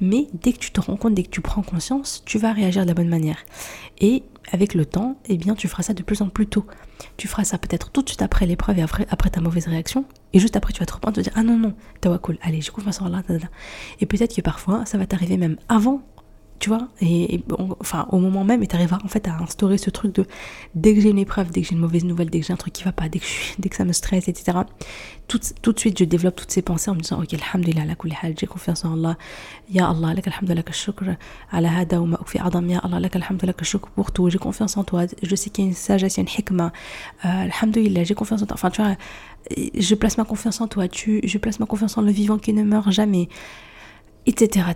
[0.00, 2.82] Mais dès que tu te rends compte, dès que tu prends conscience, tu vas réagir
[2.82, 3.38] de la bonne manière.
[4.00, 6.66] Et avec le temps, eh bien, tu feras ça de plus en plus tôt.
[7.16, 10.04] Tu feras ça peut-être tout de suite après l'épreuve et après, après ta mauvaise réaction.
[10.32, 11.74] Et juste après, tu vas te reprendre, te dire, ah non, non,
[12.18, 13.22] cool, allez, j'ai confiance en Allah.
[14.00, 16.02] Et peut-être que parfois, ça va t'arriver même avant
[16.60, 17.42] tu vois et,
[17.80, 20.26] enfin au moment même et t'arriveras en fait à instaurer ce truc de
[20.74, 22.56] dès que j'ai une épreuve dès que j'ai une mauvaise nouvelle dès que j'ai un
[22.56, 23.24] truc qui va pas dès que
[23.58, 24.58] dès que ça me stresse etc
[25.26, 27.94] tout, tout de suite je développe toutes ces pensées en me disant ok alhamdulillah la
[28.36, 29.16] j'ai confiance en Allah.
[29.70, 30.64] Ya Allah lak alhamdulillah
[31.52, 32.68] ala hada wa adam.
[32.82, 33.54] Allah lak alhamdulillah
[33.94, 34.28] pour tout.
[34.30, 35.04] J'ai confiance en toi.
[35.22, 36.72] Je sais qu'il y a une sagesse il y a une hikma
[37.24, 38.54] euh, alhamdulillah j'ai confiance en toi.
[38.54, 38.96] Enfin tu vois
[39.78, 40.88] je place ma confiance en toi.
[40.88, 43.28] Tu je place ma confiance en le vivant qui ne meurt jamais
[44.26, 44.66] etc..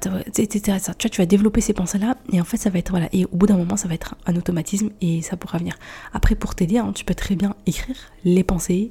[0.99, 3.37] Tu tu vas développer ces pensées-là et en fait, ça va être, voilà, et au
[3.37, 5.77] bout d'un moment, ça va être un automatisme et ça pourra venir.
[6.13, 8.91] Après, pour t'aider, hein, tu peux très bien écrire les pensées,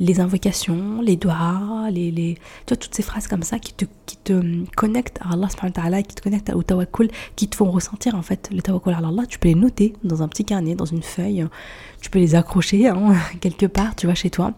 [0.00, 5.20] les invocations, les doigts, les, toutes ces phrases comme ça qui te, qui te connectent
[5.20, 8.94] à Allah qui te connectent au tawakkul, qui te font ressentir en fait le tawakkul
[8.94, 9.24] à Allah.
[9.28, 11.46] Tu peux les noter dans un petit carnet, dans une feuille,
[12.00, 14.54] tu peux les accrocher hein, quelque part, tu vois, chez toi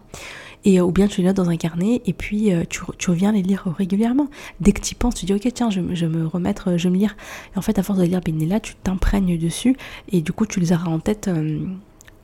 [0.65, 3.31] et euh, ou bien tu les notes dans un carnet et puis euh, tu, reviens
[3.31, 4.27] les lire régulièrement.
[4.59, 6.89] Dès que tu y penses, tu dis ok tiens je, je me remettre, euh, je
[6.89, 7.15] me lire.
[7.55, 9.75] Et en fait à force de lire là tu t'imprègnes dessus
[10.11, 11.29] et du coup tu les auras en tête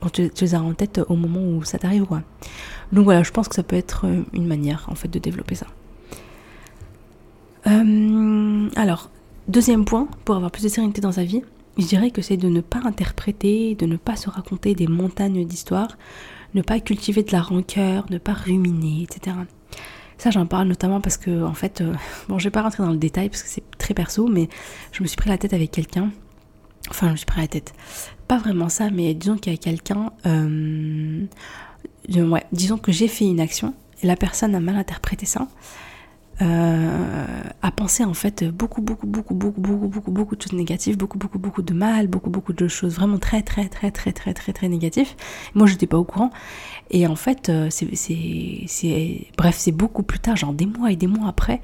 [0.00, 2.22] quand tu, les auras en tête au moment où ça t'arrive quoi.
[2.92, 5.66] Donc voilà, je pense que ça peut être une manière en fait de développer ça.
[8.76, 9.10] alors,
[9.48, 11.42] deuxième point, pour avoir plus de sérénité dans sa vie,
[11.78, 15.44] je dirais que c'est de ne pas interpréter, de ne pas se raconter des montagnes
[15.46, 15.96] d'histoires,
[16.54, 19.36] ne pas cultiver de la rancœur, ne pas ruminer, etc.
[20.18, 21.94] Ça, j'en parle notamment parce que, en fait, euh,
[22.28, 24.48] bon, je vais pas rentrer dans le détail parce que c'est très perso, mais
[24.92, 26.10] je me suis pris la tête avec quelqu'un.
[26.90, 27.72] Enfin, je me suis pris la tête.
[28.28, 30.12] Pas vraiment ça, mais disons qu'il y a quelqu'un.
[30.26, 31.26] Euh,
[32.08, 35.46] ouais, disons que j'ai fait une action et la personne a mal interprété ça
[36.42, 40.96] euh, à penser en fait beaucoup, beaucoup, beaucoup, beaucoup, beaucoup, beaucoup, beaucoup de choses négatives,
[40.96, 44.34] beaucoup, beaucoup, beaucoup de mal, beaucoup, beaucoup de choses vraiment très, très, très, très, très,
[44.34, 45.14] très, très négatives.
[45.54, 46.30] Moi, je n'étais pas au courant.
[46.90, 47.94] Et en fait, c'est,
[48.66, 51.60] c'est, bref, c'est beaucoup plus tard, genre des mois et des mois après,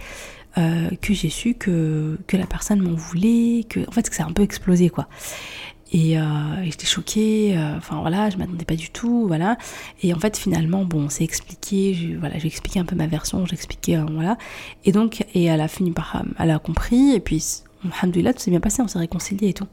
[0.59, 4.25] euh, que j'ai su que, que la personne m'en voulait, que, en fait, que ça
[4.25, 5.07] a un peu explosé, quoi.
[5.94, 9.57] Euh, et, j'étais choquée, euh, enfin voilà, je m'attendais pas du tout, voilà.
[10.03, 13.55] Et en fait, finalement, bon, c'est expliqué, voilà, j'ai expliqué un peu ma version, j'ai
[13.55, 14.37] expliqué, euh, voilà.
[14.85, 17.44] Et donc, et elle a fini par, elle a compris, et puis,
[18.01, 19.66] alhamdoulilah, tout s'est bien passé, on s'est réconcilié et tout.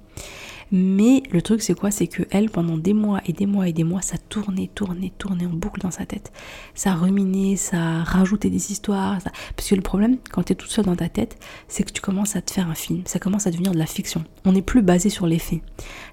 [0.71, 1.91] Mais le truc, c'est quoi?
[1.91, 5.12] C'est que elle, pendant des mois et des mois et des mois, ça tournait, tournait,
[5.17, 6.32] tournait en boucle dans sa tête.
[6.73, 9.19] Ça ruminait, ça rajoutait des histoires.
[9.56, 12.02] Parce que le problème, quand tu es toute seule dans ta tête, c'est que tu
[12.02, 13.04] commences à te faire un film.
[13.06, 14.23] Ça commence à devenir de la fiction.
[14.45, 15.62] On n'est plus basé sur les faits.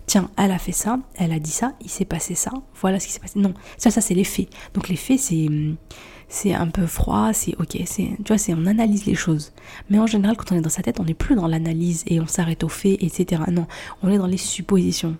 [0.07, 3.07] Tiens, elle a fait ça, elle a dit ça, il s'est passé ça, voilà ce
[3.07, 3.39] qui s'est passé.
[3.39, 4.49] Non, ça, ça, c'est les faits.
[4.75, 5.77] Donc les faits, c'est hum,
[6.31, 9.53] c'est un peu froid, c'est ok, c'est tu vois, c'est on analyse les choses.
[9.91, 12.21] Mais en général, quand on est dans sa tête, on n'est plus dans l'analyse et
[12.21, 13.43] on s'arrête aux faits, etc.
[13.51, 13.67] Non,
[14.03, 15.17] on est dans les suppositions.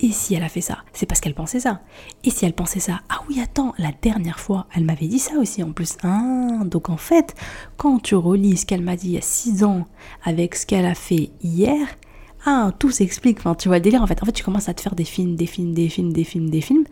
[0.00, 1.82] Et si elle a fait ça, c'est parce qu'elle pensait ça.
[2.24, 5.34] Et si elle pensait ça, ah oui, attends, la dernière fois, elle m'avait dit ça
[5.38, 5.96] aussi en plus.
[6.02, 7.34] Ah, donc en fait,
[7.76, 9.86] quand tu relis ce qu'elle m'a dit il y a 6 ans
[10.24, 11.86] avec ce qu'elle a fait hier,
[12.46, 13.40] ah, tout s'explique.
[13.40, 14.22] Enfin, tu vois le délire en fait.
[14.22, 16.48] En fait, tu commences à te faire des films, des films, des films, des films,
[16.48, 16.84] des films.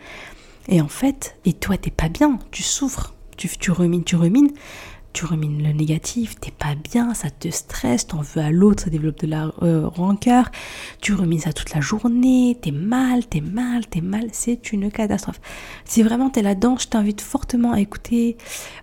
[0.68, 4.50] Et en fait, et toi, t'es pas bien, tu souffres tu, tu rumines, tu rumines,
[5.14, 8.90] tu rumines le négatif, t'es pas bien, ça te stresse, t'en veux à l'autre, ça
[8.90, 10.50] développe de la euh, rancœur,
[11.00, 15.40] tu rumines ça toute la journée, t'es mal, t'es mal, t'es mal, c'est une catastrophe.
[15.84, 18.36] Si vraiment t'es là-dedans, je t'invite fortement à écouter,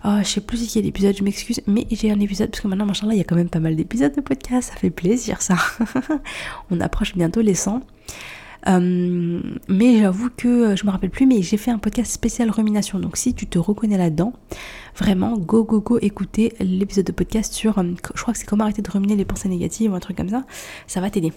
[0.05, 2.49] oh, je sais plus si il y a d'épisodes, je m'excuse, mais j'ai un épisode,
[2.49, 4.69] parce que maintenant, machin là, il y a quand même pas mal d'épisodes de podcast,
[4.69, 5.55] ça fait plaisir ça.
[6.71, 7.81] On approche bientôt les 100.
[8.67, 12.49] Euh, mais j'avoue que euh, je me rappelle plus, mais j'ai fait un podcast spécial
[12.49, 12.99] rumination.
[12.99, 14.33] Donc si tu te reconnais là-dedans,
[14.95, 17.83] vraiment, go, go, go, écouter l'épisode de podcast sur, euh,
[18.15, 20.29] je crois que c'est comment arrêter de ruminer les pensées négatives ou un truc comme
[20.29, 20.43] ça.
[20.87, 21.33] Ça va t'aider.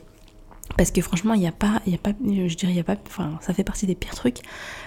[0.79, 2.85] Parce que franchement, il n'y a pas, il a pas, je dirais, il y a
[2.85, 4.39] pas, enfin, ça fait partie des pires trucs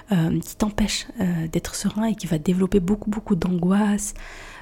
[0.09, 1.05] qui t'empêchent
[1.51, 4.15] d'être serein et qui va développer beaucoup, beaucoup d'angoisse.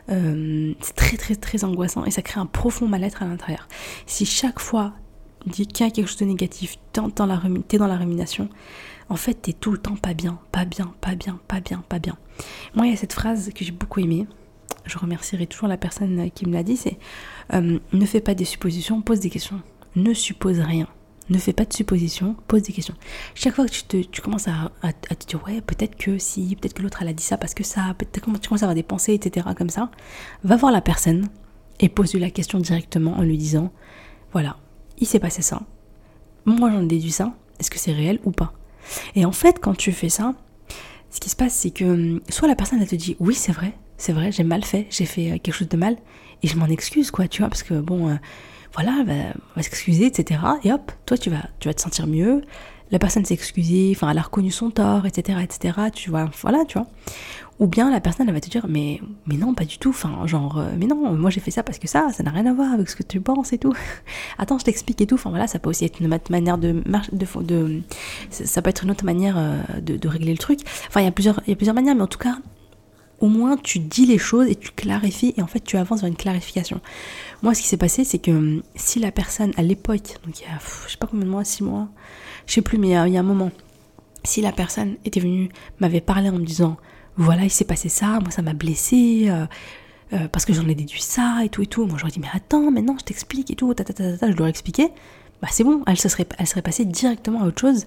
[0.10, 3.70] c'est très, très, très angoissant et ça crée un profond mal-être à l'intérieur.
[4.06, 4.92] Si chaque fois
[5.50, 8.50] dis qu'il y a quelque chose de négatif, t'es dans, la, rumination,
[9.10, 12.00] en fait, t'es tout le temps pas bien, pas bien, pas bien, pas bien, pas
[12.00, 12.18] bien.
[12.74, 14.28] Moi, il y a cette phrase que j'ai beaucoup aimée.
[14.86, 16.98] Je remercierai toujours la personne qui me l'a dit, c'est
[17.54, 19.62] euh, ne fais pas des suppositions, pose des questions.
[19.96, 20.88] Ne suppose rien.
[21.30, 22.94] Ne fais pas de suppositions, pose des questions.
[23.34, 27.00] Chaque fois que tu, commences à, te dire, ouais, peut-être que si, peut-être que l'autre
[27.02, 29.14] elle a dit ça parce que ça, peut-être que tu commences à avoir des pensées,
[29.16, 29.48] etc.
[29.58, 29.90] comme ça,
[30.44, 31.30] va voir la personne
[31.80, 33.72] et pose-lui la question directement en lui disant,
[34.34, 34.58] voilà,
[35.00, 35.62] il s'est passé ça.
[36.46, 37.34] Moi j'en déduis ça.
[37.60, 38.54] Est-ce que c'est réel ou pas?
[39.16, 40.34] Et en fait, quand tu fais ça,
[41.10, 43.52] ce qui se passe, c'est que hum, soit la personne, elle te dit, oui, c'est
[43.52, 45.98] vrai, c'est vrai, j'ai mal fait, j'ai fait euh, quelque chose de mal,
[46.44, 48.16] et je m'en excuse, quoi, tu vois, parce que bon, euh,
[48.74, 49.14] voilà, bah,
[49.52, 50.42] on va s'excuser, etc.
[50.64, 52.42] Et hop, toi, tu vas, tu vas te sentir mieux,
[52.92, 56.66] la personne s'est excusée, enfin, elle a reconnu son tort, etc., etc., tu vois, voilà,
[56.66, 56.88] tu vois.
[57.60, 60.28] Ou bien la personne, elle va te dire, mais, mais non, pas du tout, enfin,
[60.28, 62.54] genre, euh, mais non, moi j'ai fait ça parce que ça, ça n'a rien à
[62.54, 63.74] voir avec ce que tu penses et tout.
[64.38, 66.84] Attends, je t'explique et tout, enfin voilà, ça peut aussi être une autre manière de,
[67.14, 67.82] de, de
[68.30, 70.60] ça peut être une autre manière euh, de, régler le truc.
[70.88, 72.40] Enfin, il y a plusieurs, il y a plusieurs manières, mais en tout cas,
[73.22, 76.10] au moins tu dis les choses et tu clarifies et en fait tu avances vers
[76.10, 76.82] une clarification.
[77.42, 80.44] Moi ce qui s'est passé c'est que hum, si la personne à l'époque, donc il
[80.44, 81.88] y a je sais pas combien de mois, six mois,
[82.46, 83.52] je sais plus mais il y a un moment,
[84.26, 86.76] si la personne était venue, m'avait parlé en me disant
[87.18, 89.46] voilà il s'est passé ça, moi ça m'a blessé, euh,
[90.14, 92.30] euh, parce que j'en ai déduit ça et tout et tout, moi j'aurais dit mais
[92.34, 94.90] attends mais non je t'explique et tout, ta, ta, ta, ta, je leur expliquer,
[95.42, 97.86] bah c'est bon, elle, se serait, elle serait passée directement à autre chose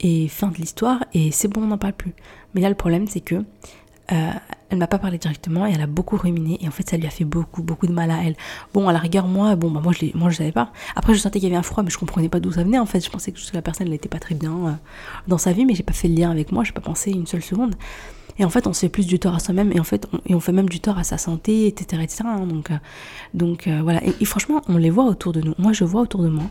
[0.00, 2.12] et fin de l'histoire et c'est bon on n'en parle plus.
[2.54, 3.44] Mais là le problème c'est que
[4.10, 4.30] euh,
[4.68, 7.06] elle m'a pas parlé directement et elle a beaucoup ruminé et en fait ça lui
[7.06, 8.34] a fait beaucoup beaucoup de mal à elle.
[8.74, 10.72] Bon à la rigueur moi bon bah moi je moi je savais pas.
[10.96, 12.78] Après je sentais qu'il y avait un froid mais je comprenais pas d'où ça venait
[12.78, 13.00] en fait.
[13.04, 14.72] Je pensais que la personne n'était pas très bien euh,
[15.28, 17.26] dans sa vie mais j'ai pas fait le lien avec moi, j'ai pas pensé une
[17.26, 17.76] seule seconde.
[18.38, 20.20] Et en fait on se fait plus du tort à soi-même et en fait on,
[20.26, 22.24] et on fait même du tort à sa santé etc etc.
[22.26, 22.46] Hein.
[22.46, 22.76] donc euh,
[23.34, 25.54] donc voilà et, franchement on les voit autour de nous.
[25.58, 26.44] Moi je vois autour de moi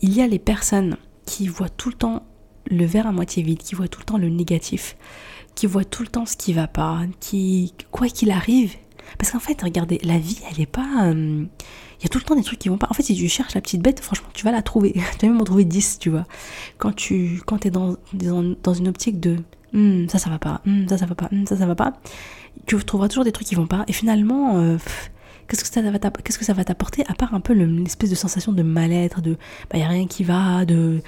[0.00, 2.22] il y a les personnes qui voient tout le temps
[2.70, 4.96] le verre à moitié vide, qui voient tout le temps le négatif
[5.54, 8.76] qui voit tout le temps ce qui va pas, qui, quoi qu'il arrive,
[9.16, 11.06] parce qu'en fait, regardez, la vie, elle est pas.
[11.06, 11.46] Euh,
[11.98, 12.88] il y a tout le temps des trucs qui vont pas.
[12.90, 14.92] En fait, si tu cherches la petite bête, franchement, tu vas la trouver.
[15.18, 16.26] tu vas même en trouver 10, tu vois.
[16.76, 19.36] Quand tu quand es dans, dans, une optique de
[19.72, 21.94] hmm, ça, ça va pas, hmm, ça, ça va pas, hmm, ça, ça va pas,
[22.66, 23.84] tu trouveras toujours des trucs qui vont pas.
[23.88, 24.76] Et finalement, euh,
[25.48, 29.36] qu'est-ce que ça va t'apporter à part un peu l'espèce de sensation de mal-être, de
[29.70, 31.02] bah, y a rien qui va, de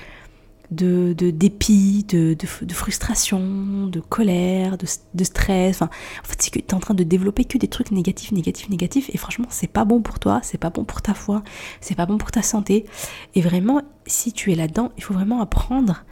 [0.71, 5.77] de, dépit, de, de, frustration, de colère, de, stress.
[5.77, 5.91] Enfin,
[6.23, 9.11] en fait, tu es en train de développer que des trucs négatifs, négatifs, négatifs.
[9.13, 11.43] Et franchement, c'est pas bon pour toi, c'est pas bon pour ta foi,
[11.81, 12.87] c'est pas bon pour ta santé.
[13.35, 16.05] Et vraiment, si tu es là-dedans, il faut vraiment apprendre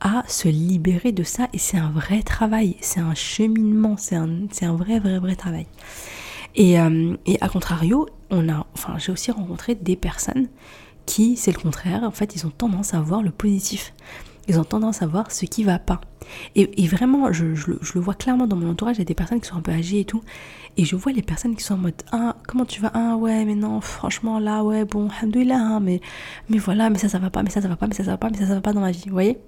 [0.00, 1.48] à se libérer de ça.
[1.52, 4.28] Et c'est un vrai travail, c'est un cheminement, c'est un,
[4.62, 5.66] un vrai, vrai, vrai travail.
[6.54, 10.48] Et, euh, et à contrario, on a, enfin, j'ai aussi rencontré des personnes
[11.04, 13.94] qui, c'est le contraire, en fait, ils ont tendance à voir le positif.
[14.48, 16.00] Ils ont tendance à voir ce qui va pas.
[16.54, 19.48] Et, vraiment, je, le vois clairement dans mon entourage, il y a des personnes qui
[19.48, 20.22] sont un peu âgées et tout.
[20.76, 22.90] Et je vois les personnes qui sont en mode Ah, comment tu vas?
[22.94, 26.00] Ah, ouais, mais non, franchement, là, ouais, bon, alhamdoulilah, hein, mais,
[26.48, 28.10] mais voilà, mais ça, ça va pas, mais ça, ça va pas, mais ça, ça
[28.10, 29.38] va pas, mais ça, ça va pas dans ma vie, vous voyez?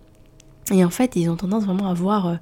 [0.70, 2.37] Et en fait, ils ont tendance vraiment à voir euh,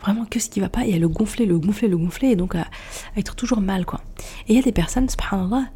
[0.00, 2.36] vraiment que ce qui va pas et à le gonfler, le gonfler, le gonfler, et
[2.36, 4.00] donc à, à être toujours mal, quoi.
[4.48, 5.66] Et il y a des personnes, subhanallah,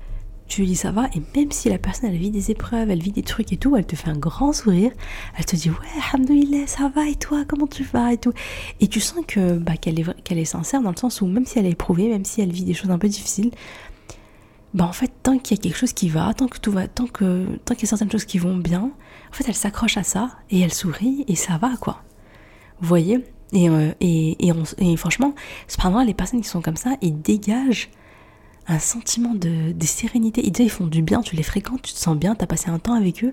[0.47, 3.03] tu lui dis ça va, et même si la personne elle vit des épreuves, elle
[3.03, 4.93] vit des trucs et tout, elle te fait un grand sourire,
[5.39, 8.33] elle te dit ouais, alhamdoulilah, ça va, et toi, comment tu vas, et tout.
[8.81, 11.59] Et tu sens que bah, qu'elle est, est sincère dans le sens où même si
[11.59, 13.53] elle est éprouvée, même si elle vit des choses un peu difficiles,
[14.75, 16.89] bah en fait, tant qu'il y a quelque chose qui va, tant que tout va,
[16.89, 18.91] tant que tant qu'il y a certaines choses qui vont bien,
[19.35, 22.05] en fait, elle s'accroche à ça et elle sourit et ça va quoi.
[22.81, 23.25] Vous voyez?
[23.53, 25.35] Et, euh, et, et, et franchement,
[25.67, 27.91] cependant, les personnes qui sont comme ça, ils dégagent
[28.69, 30.47] un sentiment de, de sérénité.
[30.47, 32.71] Ils, ils font du bien, tu les fréquentes, tu te sens bien, tu as passé
[32.71, 33.33] un temps avec eux,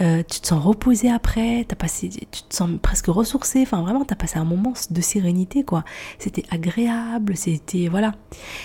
[0.00, 4.04] euh, tu te sens reposé après, as passé, tu te sens presque ressourcé, enfin vraiment,
[4.04, 5.84] tu as passé un moment de sérénité, quoi.
[6.18, 8.12] C'était agréable, c'était, voilà.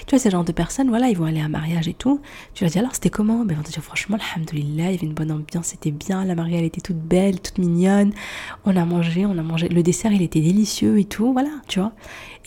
[0.08, 2.20] Tu vois, ces genre de personnes, voilà, ils vont aller à un mariage et tout,
[2.54, 3.46] tu leur dis alors c'était comment?
[3.46, 6.26] Ben ils vont te dire franchement, alhamdoulilah, il y avait une bonne ambiance, c'était bien,
[6.26, 8.12] la mariée elle était toute belle, toute mignonne,
[8.66, 11.80] on a mangé, on a mangé, le dessert il était délicieux et tout, voilà, tu
[11.80, 11.92] vois.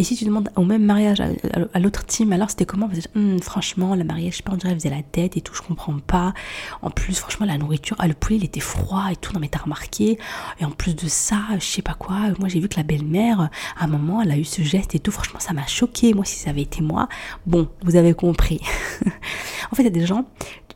[0.03, 2.91] Et si tu demandes au même mariage à, l'autre team, alors c'était comment?
[3.15, 5.55] Hum, Franchement, la mariage, je sais pas, on dirait, elle faisait la tête et tout,
[5.55, 6.35] je comprends pas.
[6.83, 9.47] En plus, franchement, la nourriture, ah, le poulet, il était froid et tout, non mais
[9.47, 10.19] t'as remarqué?
[10.59, 13.49] Et en plus de ça, je sais pas quoi, moi j'ai vu que la belle-mère,
[13.79, 16.15] à un moment, elle a eu ce geste et tout, franchement, ça m'a choqué.
[16.15, 17.09] Moi, si ça avait été moi,
[17.47, 18.61] bon, vous avez compris.
[19.71, 20.25] en fait, il y a des gens,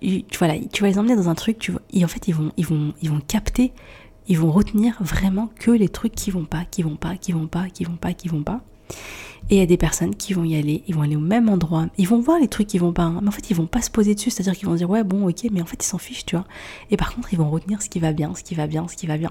[0.00, 2.52] tu, voilà, tu vas les emmener dans un truc, tu et en fait, ils vont,
[2.56, 3.72] ils vont, ils vont capter
[4.28, 7.46] ils vont retenir vraiment que les trucs qui vont pas, qui vont pas, qui vont
[7.48, 8.60] pas, qui vont pas, qui vont pas.
[9.48, 11.48] Et il y a des personnes qui vont y aller, ils vont aller au même
[11.48, 13.80] endroit, ils vont voir les trucs qui vont pas, mais en fait ils vont pas
[13.80, 15.98] se poser dessus, c'est-à-dire qu'ils vont dire ouais bon ok, mais en fait ils s'en
[15.98, 16.44] fichent, tu vois.
[16.90, 18.96] Et par contre ils vont retenir ce qui va bien, ce qui va bien, ce
[18.96, 19.30] qui va bien.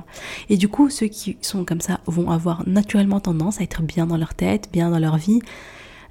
[0.49, 4.07] Et du coup ceux qui sont comme ça vont avoir naturellement tendance à être bien
[4.07, 5.41] dans leur tête, bien dans leur vie,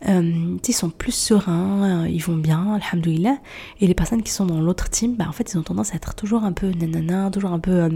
[0.08, 3.38] euh, ils sont plus sereins, euh, ils vont bien, alhamdoulilah.
[3.80, 5.96] Et les personnes qui sont dans l'autre team, bah, en fait, ils ont tendance à
[5.96, 7.72] être toujours un peu nanana, toujours un peu.
[7.72, 7.88] Euh,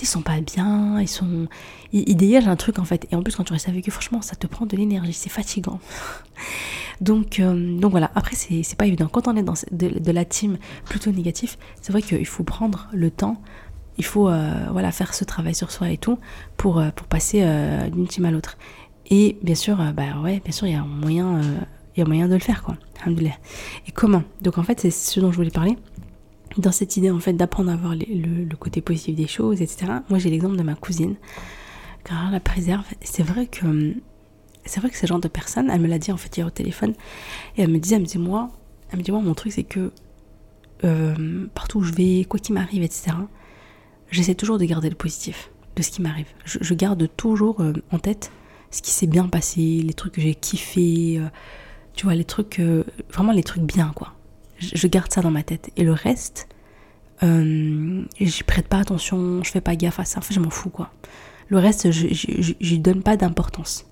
[0.00, 1.48] ils sont pas bien, ils sont.
[1.92, 3.06] Ils, dégagent un truc en fait.
[3.10, 5.30] Et en plus, quand tu restes avec eux, franchement, ça te prend de l'énergie, c'est
[5.30, 5.80] fatigant.
[7.00, 9.08] donc, donc voilà, après, c'est pas évident.
[9.08, 13.10] Quand on est dans de, la team plutôt négatif, c'est vrai qu'il faut prendre le
[13.10, 13.40] temps
[14.00, 14.30] il faut
[14.70, 16.20] voilà faire ce travail sur soi et tout
[16.56, 17.44] pour, pour passer
[17.90, 18.56] d'une team à l'autre
[19.08, 21.58] Et bien sûr, euh, bah ouais, bien sûr, il y a moyen, euh,
[21.96, 22.76] il a moyen de le faire, quoi.
[23.06, 24.22] Et comment?
[24.42, 25.76] Donc en fait, c'est ce dont je voulais parler.
[26.56, 29.92] Dans cette idée, en fait, d'apprendre à voir le, côté positif des choses, etc.
[30.08, 31.14] Moi, j'ai l'exemple de ma cousine,
[32.04, 32.84] car la préserve.
[33.00, 33.94] C'est vrai que
[34.64, 36.50] c'est vrai que ce genre de personne, elle me l'a dit en fait hier au
[36.50, 36.94] téléphone,
[37.56, 38.50] et elle me disait, elle me dit moi,
[38.90, 39.92] elle me dit moi, mon truc c'est que
[40.84, 43.12] euh, partout où je vais, quoi qu'il m'arrive, etc.
[44.10, 46.26] J'essaie toujours de garder le positif de ce qui m'arrive.
[46.44, 48.32] Je, garde toujours en tête
[48.70, 51.28] ce qui s'est bien passé, les trucs que j'ai kiffé, euh,
[51.94, 54.14] tu vois, les trucs, euh, vraiment les trucs bien, quoi.
[54.58, 55.70] Je, garde ça dans ma tête.
[55.76, 56.48] Et le reste,
[57.22, 60.70] euh, j'y prête pas attention, je fais pas gaffe à ça, enfin, je m'en fous,
[60.70, 60.90] quoi.
[61.48, 62.08] Le reste, je,
[62.60, 63.86] je, donne pas d'importance.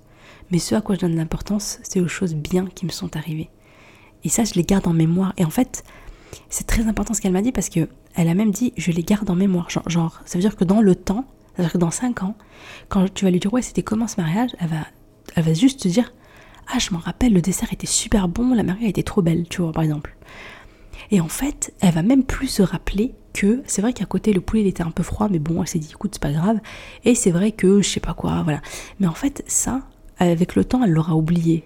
[0.50, 3.48] Mais ce à quoi je donne l'importance, c'est aux choses bien qui me sont arrivées.
[4.24, 5.32] Et ça, je les garde en mémoire.
[5.38, 5.84] Et en fait,
[6.50, 9.02] c'est très important ce qu'elle m'a dit parce que elle a même dit, je les
[9.02, 9.68] garde en mémoire.
[9.70, 11.26] Genre ça veut dire que dans le temps,
[11.56, 12.34] c'est-à-dire que dans 5 ans,
[12.88, 16.12] quand tu vas lui dire ouais c'était comment ce mariage, elle va, juste te dire
[16.68, 19.62] ah je m'en rappelle le dessert était super bon, la mariée était trop belle, tu
[19.62, 20.16] vois par exemple.
[21.10, 24.40] Et en fait, elle va même plus se rappeler que c'est vrai qu'à côté le
[24.40, 26.58] poulet était un peu froid, mais bon elle s'est dit écoute c'est pas grave.
[27.04, 28.60] Et c'est vrai que je sais pas quoi, voilà.
[29.00, 29.82] Mais en fait ça,
[30.18, 31.64] avec le temps elle l'aura oublié.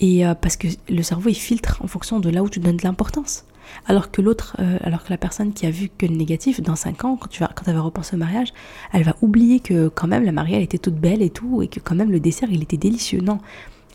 [0.00, 2.78] Et euh, parce que le cerveau il filtre en fonction de là où tu donnes
[2.78, 3.44] de l'importance.
[3.86, 6.74] Alors que l'autre, euh, alors que la personne qui a vu que le négatif, dans
[6.74, 8.48] 5 ans, quand, tu vas, quand elle va repenser au mariage,
[8.92, 11.68] elle va oublier que quand même la mariée elle était toute belle et tout, et
[11.68, 13.20] que quand même le dessert il était délicieux.
[13.20, 13.38] Non,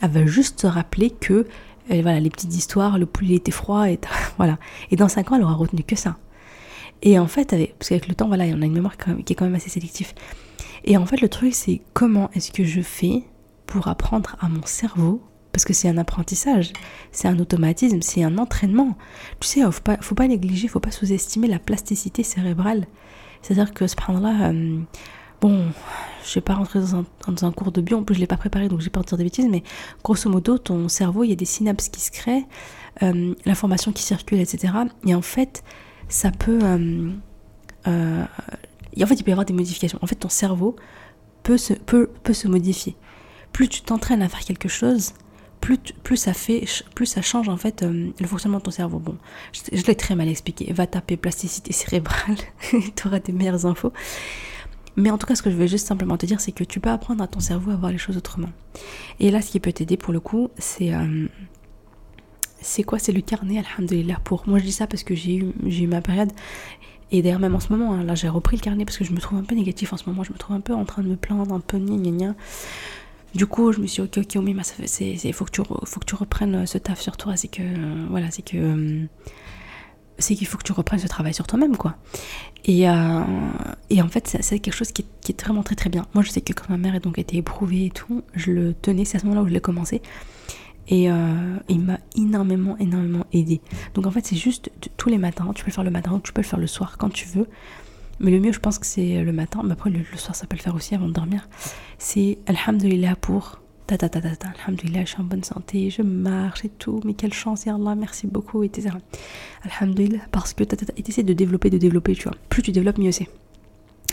[0.02, 1.46] elle va juste se rappeler que
[1.92, 4.00] euh, les petites histoires, le poulet était froid, et
[4.38, 4.58] voilà.
[4.92, 6.18] Et dans 5 ans, elle aura retenu que ça.
[7.02, 9.46] Et en fait, parce qu'avec le temps, voilà, on a une mémoire qui est quand
[9.46, 10.14] même assez sélective.
[10.86, 13.24] Et en fait, le truc, c'est comment est-ce que je fais
[13.68, 15.22] pour apprendre à mon cerveau
[15.56, 16.74] parce que c'est un apprentissage,
[17.14, 18.98] c'est un automatisme, c'est un entraînement.
[19.40, 22.88] Tu sais, faut pas, faut pas négliger, faut pas sous-estimer la plasticité cérébrale.
[23.42, 24.80] C'est-à-dire que, subhanallah, euh,
[25.40, 25.64] bon,
[26.26, 28.68] je vais pas rentrer dans un, cours de bio, en plus je l'ai pas préparé,
[28.68, 29.64] donc j'ai pas dire des bêtises, mais
[30.04, 32.46] grosso modo, ton cerveau, il y a des synapses qui se créent,
[33.02, 34.74] euh, l'information qui circule, etc.
[35.08, 35.64] Et en fait,
[36.10, 36.60] ça peut...
[36.64, 37.12] Euh,
[37.88, 38.24] euh,
[39.02, 40.00] en fait, il peut y avoir des modifications.
[40.02, 40.76] En fait, ton cerveau
[41.44, 42.98] peut se, peut, peut se modifier.
[43.54, 45.14] Plus tu t'entraînes à faire quelque chose,
[46.04, 49.00] plus, ça fait, plus ça change en fait euh, le fonctionnement de ton cerveau.
[49.00, 49.18] Bon,
[49.52, 50.72] je, l'ai très mal expliqué.
[50.74, 52.38] Va taper plasticité cérébrale,
[52.96, 53.92] tu auras des meilleures infos.
[54.98, 56.80] Mais en tout cas, ce que je veux juste simplement te dire, c'est que tu
[56.80, 58.50] peux apprendre à ton cerveau à voir les choses autrement.
[59.20, 61.28] Et là, ce qui peut t'aider pour le coup, c'est euh,
[62.62, 63.00] c'est quoi?
[63.00, 64.20] C'est le carnet, alhamdulillah.
[64.24, 66.32] Pour moi, je dis ça parce que j'ai eu, eu ma période.
[67.12, 69.12] Et d'ailleurs, même en ce moment, hein, là, j'ai repris le carnet parce que je
[69.12, 70.24] me trouve un peu négatif en ce moment.
[70.24, 72.36] Je me trouve un peu en train de me plaindre, un peu gna gna gna.
[73.36, 76.16] Du coup, je me suis dit, ok, ok, mais il faut, que tu, que tu
[76.16, 77.36] reprennes euh, ce taf sur toi.
[77.36, 78.56] C'est que, euh, voilà, c'est que.
[78.56, 79.06] Euh,
[80.18, 81.98] c'est qu'il faut que tu reprennes ce travail sur toi-même, quoi.
[82.64, 86.06] Et, et en fait, c'est quelque chose qui est, vraiment très très bien.
[86.14, 89.04] Moi, je sais que quand ma mère a été éprouvée et tout, je le tenais,
[89.04, 90.02] c'est à ce moment-là où je l'ai commencé.
[90.88, 91.10] Et
[91.68, 93.60] il m'a énormément, énormément aidé.
[93.94, 96.32] Donc en fait, c'est juste tous les matins, tu peux le faire le matin, tu
[96.32, 97.50] peux le faire le soir quand tu veux.
[98.20, 99.62] Mais le mieux, je pense que c'est le matin.
[99.64, 101.48] Mais après, le, soir, ça peut le faire aussi avant de dormir.
[101.98, 104.50] C'est Alhamdulillah pour ta ta ta ta ta.
[104.60, 107.02] Alhamdulillah, je suis en bonne santé, je marche et tout.
[107.04, 108.96] Mais quelle chance, ya Allah, merci beaucoup, etc.
[109.64, 110.94] Alhamdulillah, parce que ta ta ta.
[110.98, 112.38] Et t'essaies de développer, de développer, tu vois.
[112.50, 113.28] Plus tu développes, mieux c'est.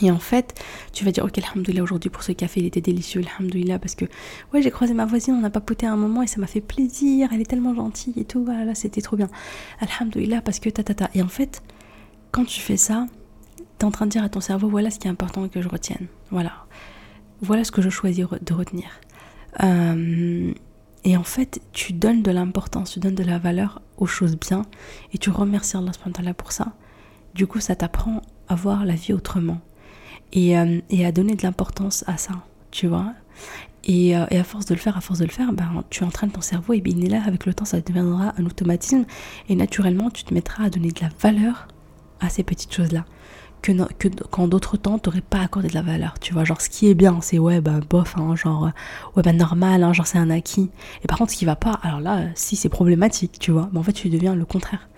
[0.00, 0.60] Et en fait,
[0.92, 4.06] tu vas dire, ok, alhamdoulilah, aujourd'hui pour ce café, il était délicieux, alhamdoulilah, parce que,
[4.52, 7.28] ouais, j'ai croisé ma voisine, on a papoté un moment et ça m'a fait plaisir,
[7.32, 9.28] elle est tellement gentille et tout, voilà, c'était trop bien.
[9.80, 11.10] Alhamdoulilah, parce que ta ta ta.
[11.14, 11.62] Et en fait,
[12.32, 13.06] quand tu fais ça,
[13.84, 16.06] en train de dire à ton cerveau, voilà ce qui est important que je retienne.
[16.30, 16.52] Voilà.
[17.40, 18.88] Voilà ce que je choisis de retenir.
[19.62, 20.52] Euh,
[21.04, 24.62] et en fait, tu donnes de l'importance, tu donnes de la valeur aux choses bien
[25.12, 26.72] et tu remercies Allah pour ça.
[27.34, 29.60] Du coup, ça t'apprend à voir la vie autrement
[30.32, 32.32] et, euh, à donner de l'importance à ça,
[32.70, 33.12] tu vois.
[33.84, 36.04] Et, euh, et, à force de le faire, à force de le faire, ben, tu
[36.04, 39.04] entraînes ton cerveau et bien là, avec le temps, ça deviendra un automatisme
[39.48, 41.66] et naturellement, tu te mettras à donner de la valeur
[42.20, 43.04] à ces petites choses-là
[43.62, 46.44] que, d'autres temps t'aurais pas accordé de la valeur tu vois.
[46.44, 48.70] Genre ce qui est bien c'est ouais bah bof hein, genre
[49.16, 50.70] ouais bah normal hein, genre c'est un acquis.
[51.02, 53.78] Et par contre ce qui va pas alors là si c'est problématique tu vois mais
[53.78, 54.88] en fait tu deviens le contraire.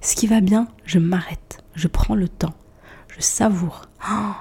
[0.00, 2.54] Ce qui va bien je m'arrête je prends le temps
[3.08, 3.82] je savoure.
[4.06, 4.32] Oh,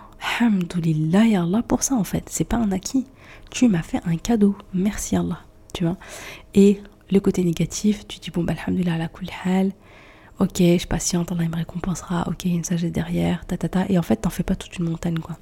[0.42, 3.06] alhamdoulilah Allah pour ça en fait c'est pas un acquis.
[3.50, 4.56] Tu m'as fait un cadeau.
[4.74, 5.40] Merci Allah
[5.74, 5.98] tu vois.
[6.54, 9.10] Et le côté négatif tu dis bon bah alhamdoulilah la
[9.46, 9.72] hal
[10.44, 13.70] ok, je patiente, Allah me récompensera, ok, il y a une sagesse derrière, ta ta
[13.70, 15.38] ta, et en fait, t'en fais pas toute une montagne, quoi.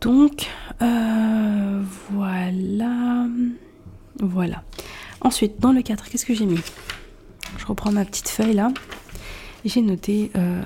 [0.00, 0.48] Donc,
[0.82, 3.26] euh, voilà.
[4.20, 4.62] Voilà.
[5.20, 6.60] Ensuite, dans le 4, qu'est-ce que j'ai mis?
[7.56, 8.70] Je reprends ma petite feuille là.
[9.64, 10.62] J'ai noté euh,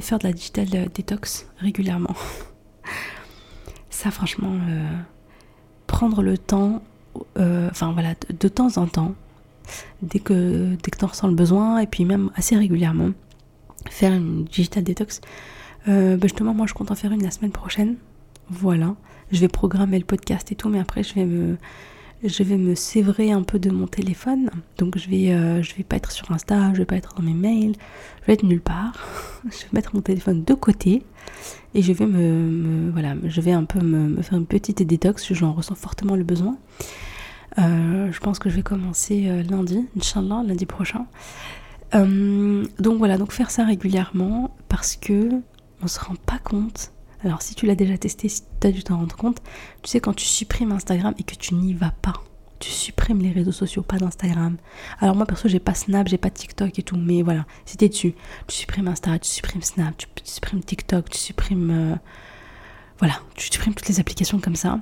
[0.00, 2.14] faire de la digital détox régulièrement.
[3.90, 4.96] Ça, franchement, euh,
[5.86, 6.82] prendre le temps,
[7.38, 9.14] euh, enfin voilà, de, temps en temps,
[10.02, 13.10] dès que, dès que tu en ressens le besoin, et puis même assez régulièrement,
[13.90, 15.20] faire une digital detox.
[15.88, 17.96] Euh, bah, justement, moi je compte en faire une la semaine prochaine.
[18.50, 18.94] Voilà.
[19.32, 21.56] Je vais programmer le podcast et tout, mais après je vais me,
[22.22, 24.50] je vais me sévrer un peu de mon téléphone.
[24.78, 27.22] Donc je vais, euh, je vais pas être sur Insta, je vais pas être dans
[27.22, 27.74] mes mails,
[28.22, 28.94] je vais être nulle part.
[29.44, 31.02] je vais mettre mon téléphone de côté
[31.74, 35.32] et je vais me, voilà, je vais un peu me, faire une petite détox.
[35.32, 36.56] J'en ressens fortement le besoin.
[37.58, 41.06] Euh, je pense que je vais commencer euh, lundi, Inch'Allah, lundi prochain.
[41.92, 45.28] donc voilà, donc faire ça régulièrement parce que
[45.82, 46.90] on se rend pas compte
[47.24, 49.40] alors si tu l'as déjà testé, si tu as dû t'en rendre compte,
[49.82, 52.12] tu sais quand tu supprimes Instagram et que tu n'y vas pas,
[52.58, 54.58] tu supprimes les réseaux sociaux, pas d'Instagram.
[55.00, 57.88] Alors moi perso j'ai pas Snap, j'ai pas TikTok et tout, mais voilà, si t'es
[57.88, 58.14] dessus,
[58.46, 61.70] tu supprimes Insta, tu supprimes Snap, tu, supprimes TikTok, tu supprimes...
[61.70, 61.96] Euh,
[62.98, 64.78] voilà, tu supprimes toutes les applications comme ça.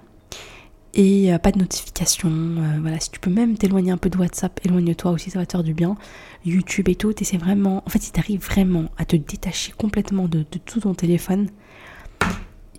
[0.94, 4.18] Et euh, pas de notification, euh, voilà, si tu peux même t'éloigner un peu de
[4.18, 5.96] WhatsApp, éloigne-toi aussi, ça va te faire du bien.
[6.44, 7.82] YouTube et tout, c'est vraiment...
[7.86, 11.48] En fait, si t'arrives vraiment à te détacher complètement de tout ton téléphone,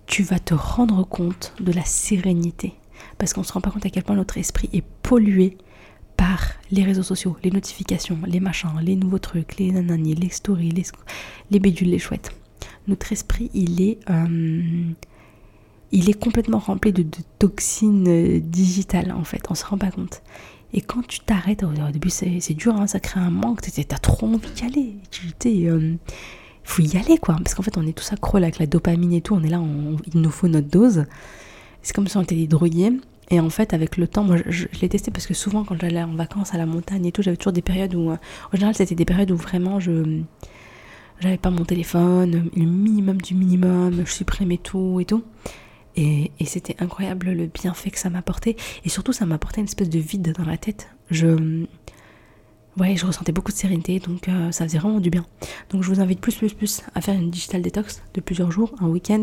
[0.06, 2.74] tu vas te rendre compte de la sérénité.
[3.18, 5.56] Parce qu'on ne se rend pas compte à quel point notre esprit est pollué
[6.16, 10.70] par les réseaux sociaux, les notifications, les machins, les nouveaux trucs, les nanani, les stories,
[10.70, 10.84] les,
[11.50, 12.30] les bédules, les chouettes.
[12.86, 14.92] Notre esprit, il est, euh,
[15.94, 17.06] il est complètement rempli de,
[17.38, 19.42] toxines euh, digitales, en fait.
[19.48, 20.22] On se rend pas compte.
[20.72, 24.26] Et quand tu t'arrêtes, au début c'est dur, hein, ça crée un manque, t'as trop
[24.26, 24.96] envie d'y aller.
[25.12, 25.94] Tu, euh,
[26.64, 27.36] faut y aller quoi.
[27.36, 29.34] Parce qu'en fait, on est tous accro avec la dopamine et tout.
[29.34, 29.62] On est là,
[30.12, 31.04] il nous faut notre dose.
[31.80, 32.92] C'est comme si on était des drogués.
[33.30, 36.02] Et en fait, avec le temps, moi je, l'ai testé parce que souvent, quand j'allais
[36.02, 38.16] en vacances à la montagne et tout, j'avais toujours des périodes où, euh,
[38.52, 40.22] en général, c'était des périodes où vraiment je.
[41.20, 45.22] J'avais pas mon téléphone, le minimum du minimum, je supprimais tout et tout.
[45.96, 48.56] Et, c'était incroyable le bienfait que ça m'apportait.
[48.84, 50.88] Et surtout, ça m'apportait une espèce de vide dans la tête.
[51.10, 51.66] Je
[52.78, 55.24] ouais, je ressentais beaucoup de sérénité, donc euh, ça faisait vraiment du bien.
[55.70, 58.74] Donc je vous invite plus, plus, plus à faire une digital detox de plusieurs jours,
[58.80, 59.22] un week-end,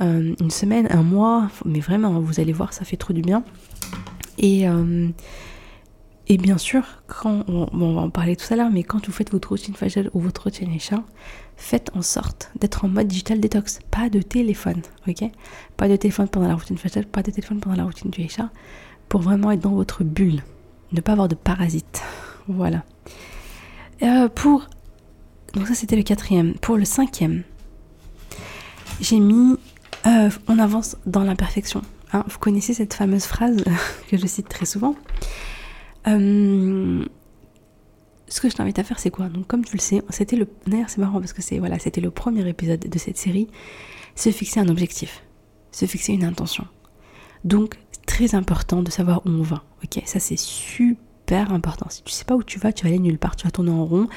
[0.00, 3.44] euh, une semaine, un mois, mais vraiment, vous allez voir, ça fait trop du bien.
[4.38, 5.08] Et, euh,
[6.30, 9.32] et bien sûr, quand on, va en parler tout à l'heure, mais quand vous faites
[9.32, 11.02] votre routine faciale ou votre routine chat,
[11.56, 15.24] faites en sorte d'être en mode digital detox, pas de téléphone, ok?
[15.76, 18.48] Pas de téléphone pendant la routine faciale, pas de téléphone pendant la routine du chat,
[19.08, 20.44] pour vraiment être dans votre bulle,
[20.92, 22.02] ne pas avoir de parasites.
[22.46, 22.84] Voilà.
[24.02, 24.68] Euh, pour.
[25.54, 26.54] Donc, ça, c'était le quatrième.
[26.54, 27.42] Pour le cinquième,
[29.00, 29.56] j'ai mis
[30.06, 31.82] euh, On avance dans l'imperfection.
[32.12, 33.64] Hein, vous connaissez cette fameuse phrase
[34.08, 34.94] que je cite très souvent?
[36.06, 37.04] Euh,
[38.28, 39.28] ce que je t'invite à faire, c'est quoi?
[39.28, 40.48] Donc, comme tu le sais, c'était le.
[40.66, 43.48] D'ailleurs, c'est marrant parce que c'est voilà, c'était le premier épisode de cette série.
[44.14, 45.22] Se fixer un objectif,
[45.72, 46.66] se fixer une intention.
[47.44, 49.64] Donc, très important de savoir où on va.
[49.84, 51.86] Ok, ça c'est super important.
[51.90, 53.70] Si tu sais pas où tu vas, tu vas aller nulle part, tu vas tourner
[53.70, 54.08] en rond.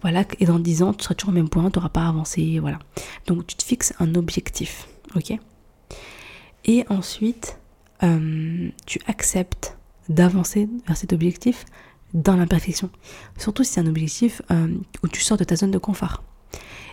[0.00, 2.58] Voilà, et dans 10 ans, tu seras toujours au même point, tu n'auras pas avancé.
[2.58, 2.78] Voilà.
[3.26, 4.88] Donc tu te fixes un objectif.
[5.14, 5.32] Ok?
[6.64, 7.58] Et ensuite,
[8.02, 9.76] euh, tu acceptes
[10.08, 11.64] d'avancer vers cet objectif
[12.14, 12.90] dans l'imperfection.
[13.38, 14.68] Surtout si c'est un objectif euh,
[15.02, 16.22] où tu sors de ta zone de confort.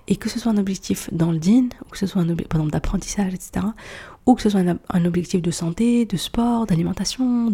[0.07, 2.60] Et que ce soit un objectif dans le din, ou que ce soit un objectif
[2.72, 3.68] d'apprentissage, etc.,
[4.26, 7.51] ou que ce soit un, objectif de santé, de sport, d'alimentation,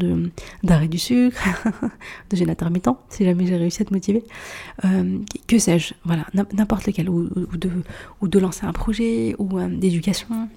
[0.64, 1.42] d'arrêt du sucre,
[2.30, 4.24] de gêne intermittent, si jamais j'ai réussi à te motiver,
[4.84, 7.72] euh, que sais-je, voilà, n'importe lequel, ou, de,
[8.22, 10.50] ou de lancer un projet, ou euh, d'éducation.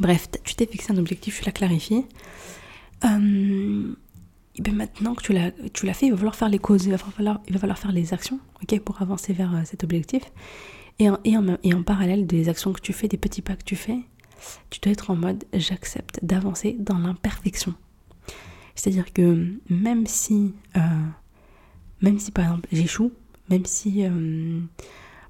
[0.00, 2.06] Bref, tu t'es fixé un objectif, tu l'as clarifié.
[3.04, 3.94] Euh,
[4.56, 6.98] et bien maintenant que tu l'as, fait, il va falloir faire les causes, il va
[6.98, 10.22] falloir, il va falloir faire les actions ok, pour avancer vers cet objectif.
[10.98, 13.56] Et en, et, en, et en parallèle des actions que tu fais, des petits pas
[13.56, 13.98] que tu fais,
[14.70, 17.74] tu dois être en mode j'accepte d'avancer dans l'imperfection.
[18.74, 20.80] C'est-à-dire que même si, euh,
[22.00, 23.12] même si par exemple j'échoue,
[23.48, 24.60] même si, euh,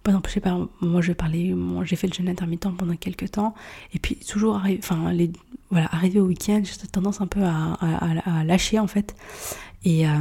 [0.03, 1.13] par exemple, je sais pas, moi je
[1.55, 3.55] moi j'ai fait le jeûne intermittent pendant quelques temps,
[3.95, 5.31] et puis toujours enfin, les,
[5.71, 9.15] voilà, arriver au week-end, j'ai tendance un peu à, à, lâcher en fait,
[9.85, 10.13] et euh,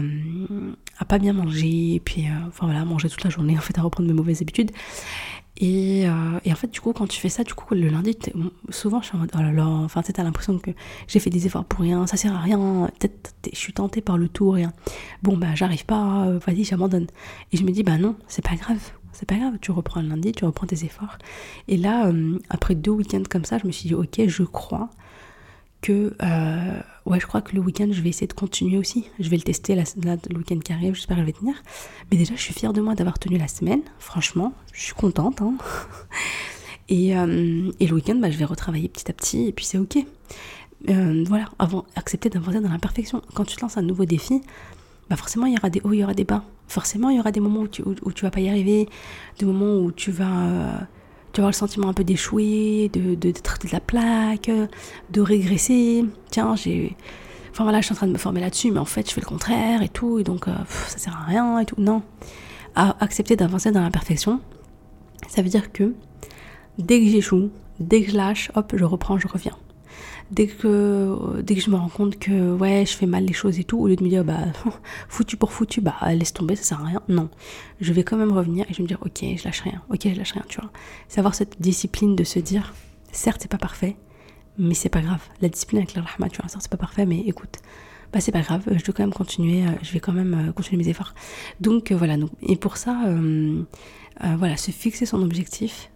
[0.97, 3.81] à pas bien manger, et puis, enfin voilà, manger toute la journée en fait, à
[3.81, 4.71] reprendre mes mauvaises habitudes.
[5.63, 8.17] Euh, et, en fait, du coup, quand tu fais ça, du coup, le lundi,
[8.69, 10.71] souvent, je suis en mode, oh là là, enfin, tu as l'impression que
[11.07, 14.17] j'ai fait des efforts pour rien, ça sert à rien, peut-être je suis tentée par
[14.17, 14.73] le tout, rien.
[15.21, 17.07] Bon, bah, j'arrive pas, euh, vas-y, j'abandonne.
[17.51, 18.79] Et je me dis, bah non, c'est pas grave,
[19.21, 21.19] c'est pas grave, tu reprends le lundi, tu reprends tes efforts.
[21.67, 24.89] Et là, euh, après deux week-ends comme ça, je me suis dit, ok, je crois
[25.81, 29.27] que euh, ouais je crois que le week-end je vais essayer de continuer aussi je
[29.29, 29.83] vais le tester la,
[30.29, 31.55] le week-end qui arrive j'espère que je vais tenir
[32.11, 35.41] mais déjà je suis fière de moi d'avoir tenu la semaine franchement je suis contente
[35.41, 35.55] hein.
[36.87, 39.79] et, euh, et, le week-end bah, je vais retravailler petit à petit et puis c'est
[39.79, 40.05] ok
[40.87, 43.21] voilà, avant, accepter d'avancer dans l'imperfection.
[43.33, 44.41] Quand tu te lances un nouveau défi,
[45.11, 46.41] bah forcément il y aura des hauts, il y aura des bas.
[46.69, 48.87] Forcément il y aura des moments où tu, où, tu vas pas y arriver,
[49.39, 50.87] des moments où tu vas,
[51.33, 54.49] tu avoir le sentiment un peu d'échouer, de, de, de la plaque,
[55.09, 56.05] de régresser.
[56.29, 56.95] Tiens, j'ai
[57.51, 59.19] Enfin voilà, je suis en train de me former là-dessus, mais en fait, je fais
[59.19, 60.53] le contraire et tout, et donc euh,
[60.87, 61.75] ça sert à rien et tout.
[61.77, 62.01] Non.
[62.75, 64.39] À accepter d'avancer dans l'imperfection,
[65.27, 65.93] ça veut dire que
[66.77, 67.49] dès que j'échoue,
[67.81, 69.57] dès que je lâche, hop, je reprends, je reviens.
[70.31, 73.59] Dès que, dès que je me rends compte que ouais, je fais mal les choses
[73.59, 74.45] et tout, au lieu de me dire bah
[75.09, 77.01] foutu pour foutu, bah laisse tomber, ça sert à rien.
[77.09, 77.29] Non,
[77.81, 79.99] je vais quand même revenir et je vais me dire ok, je lâche rien, ok,
[80.03, 80.71] je lâche rien, tu vois.
[81.09, 82.73] C'est avoir cette discipline de se dire
[83.11, 83.97] certes, c'est pas parfait,
[84.57, 85.21] mais c'est pas grave.
[85.41, 87.59] La discipline avec la tu vois, c'est pas parfait, mais écoute,
[88.11, 90.51] bah c'est pas grave, je dois quand même continuer, euh, je vais quand même euh,
[90.51, 91.13] continuer mes efforts.
[91.59, 92.97] Donc euh, voilà, donc, et pour ça,
[94.37, 95.91] voilà, se fixer son objectif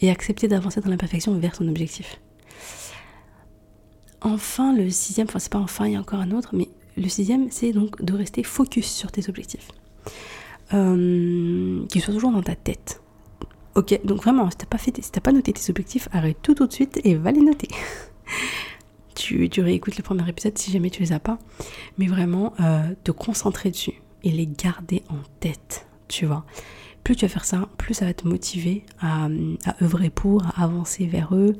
[0.00, 2.20] et accepter d'avancer dans l'imperfection vers son objectif.
[4.22, 7.08] Enfin, le sixième, enfin c'est pas enfin, il y a encore un autre, mais le
[7.08, 9.68] sixième, c'est donc de rester focus sur tes objectifs.
[10.72, 13.00] Euh, qu'ils soient toujours dans ta tête.
[13.74, 16.66] Ok, donc vraiment, si t'as pas, fait, si pas noté tes objectifs, arrête tout tout
[16.66, 17.68] de suite et va les noter.
[19.14, 21.38] tu, réécoutes le premier épisode si jamais tu les as pas.
[21.98, 26.44] Mais vraiment, euh, te concentrer dessus et les garder en tête, tu vois.
[27.04, 29.28] Plus tu vas faire ça, plus ça va te motiver à,
[29.64, 31.56] à œuvrer pour, à avancer vers eux,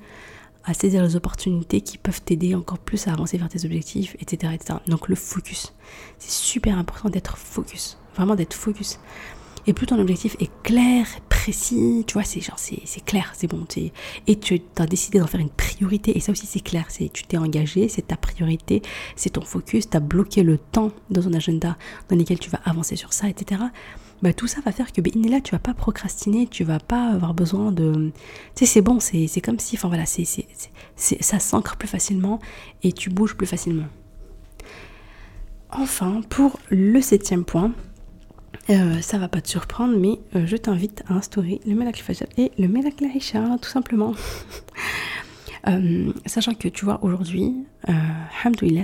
[0.64, 4.52] à saisir les opportunités qui peuvent t'aider encore plus à avancer vers tes objectifs, etc.
[4.54, 4.78] etc.
[4.86, 5.72] Donc le focus.
[6.18, 7.98] C'est super important d'être focus.
[8.14, 8.98] Vraiment d'être focus.
[9.66, 13.66] Et plus ton objectif est clair, précis, tu vois, c'est genre, c'est clair, c'est bon.
[14.26, 17.24] Et tu as décidé d'en faire une priorité, et ça aussi c'est clair, c'est tu
[17.24, 18.80] t'es engagé, c'est ta priorité,
[19.16, 21.76] c'est ton focus, tu as bloqué le temps dans ton agenda
[22.08, 23.62] dans lequel tu vas avancer sur ça, etc.
[24.22, 27.08] Bah, tout ça va faire que ben, là tu vas pas procrastiner, tu vas pas
[27.10, 28.12] avoir besoin de...
[28.54, 32.38] Tu sais, c'est bon, c'est comme si, enfin voilà, ça s'ancre plus facilement
[32.82, 33.86] et tu bouges plus facilement.
[35.70, 37.72] Enfin, pour le septième point,
[38.68, 42.04] euh, ça va pas te surprendre, mais euh, je t'invite à instaurer le Melak
[42.36, 44.14] et le Melak tout simplement.
[45.68, 47.54] Euh, sachant que tu vois, aujourd'hui,
[47.88, 47.92] euh,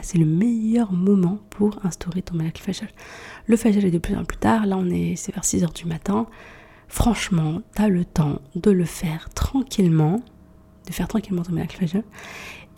[0.02, 2.86] c'est le meilleur moment pour instaurer ton Melak Fajr.
[3.46, 5.86] Le Fajr est de plus en plus tard, là on est, c'est vers 6h du
[5.86, 6.26] matin.
[6.88, 10.22] Franchement, tu as le temps de le faire tranquillement,
[10.86, 12.02] de faire tranquillement ton Melak Fajr.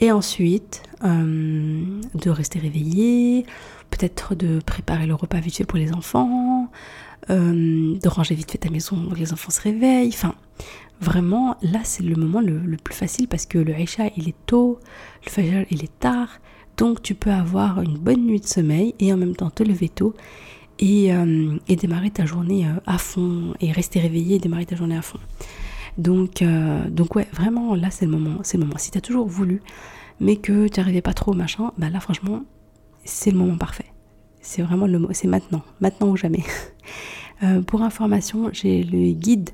[0.00, 3.44] Et ensuite, de rester réveillé,
[3.90, 6.70] peut-être de préparer le repas vite fait pour les enfants,
[7.30, 10.12] euh, de ranger vite fait ta maison les enfants se réveillent.
[10.14, 10.34] Enfin,
[11.00, 14.78] vraiment, là, c'est le moment le, plus facile parce que le Aisha, il est tôt,
[15.24, 16.28] le Fajr, il est tard.
[16.76, 19.88] Donc, tu peux avoir une bonne nuit de sommeil et en même temps te lever
[19.88, 20.14] tôt
[20.78, 24.96] et, euh, démarrer ta journée euh, à fond et rester réveillé et démarrer ta journée
[24.96, 25.18] à fond.
[25.96, 26.44] Donc,
[26.90, 28.38] donc ouais, vraiment, là, c'est le moment.
[28.44, 28.78] C'est le moment.
[28.78, 29.62] Si tu as toujours voulu,
[30.20, 32.44] mais que tu n'arrivais pas trop, machin, bah là, franchement,
[33.04, 33.86] c'est le moment parfait.
[34.40, 36.44] C'est vraiment le mot, c'est maintenant, maintenant ou jamais.
[37.44, 39.50] Euh, pour information, j'ai le guide.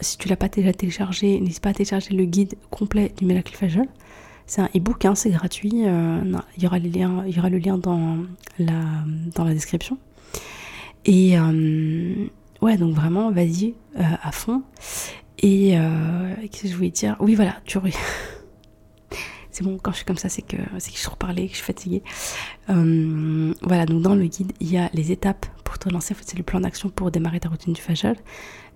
[0.00, 3.56] Si tu l'as pas déjà téléchargé, n'hésite pas à télécharger le guide complet du Miracle.
[4.46, 5.84] C'est un e-book, hein, c'est gratuit.
[5.86, 6.20] Euh,
[6.56, 8.18] il, y aura le lien dans
[8.58, 9.98] la, description.
[11.04, 12.14] Et euh,
[12.60, 14.62] ouais, donc vraiment, vas-y à fond.
[15.38, 15.76] Et
[16.50, 17.16] qu'est-ce que je voulais dire?
[17.20, 17.78] Oui, voilà, tu
[19.56, 21.52] c'est bon, quand je suis comme ça, c'est que, c'est que je suis reparlée, que
[21.52, 22.02] je suis fatiguée.
[22.68, 26.14] Euh, voilà, donc dans le guide, il y a les étapes pour te lancer.
[26.26, 28.16] C'est le plan d'action pour démarrer ta routine du Fajr.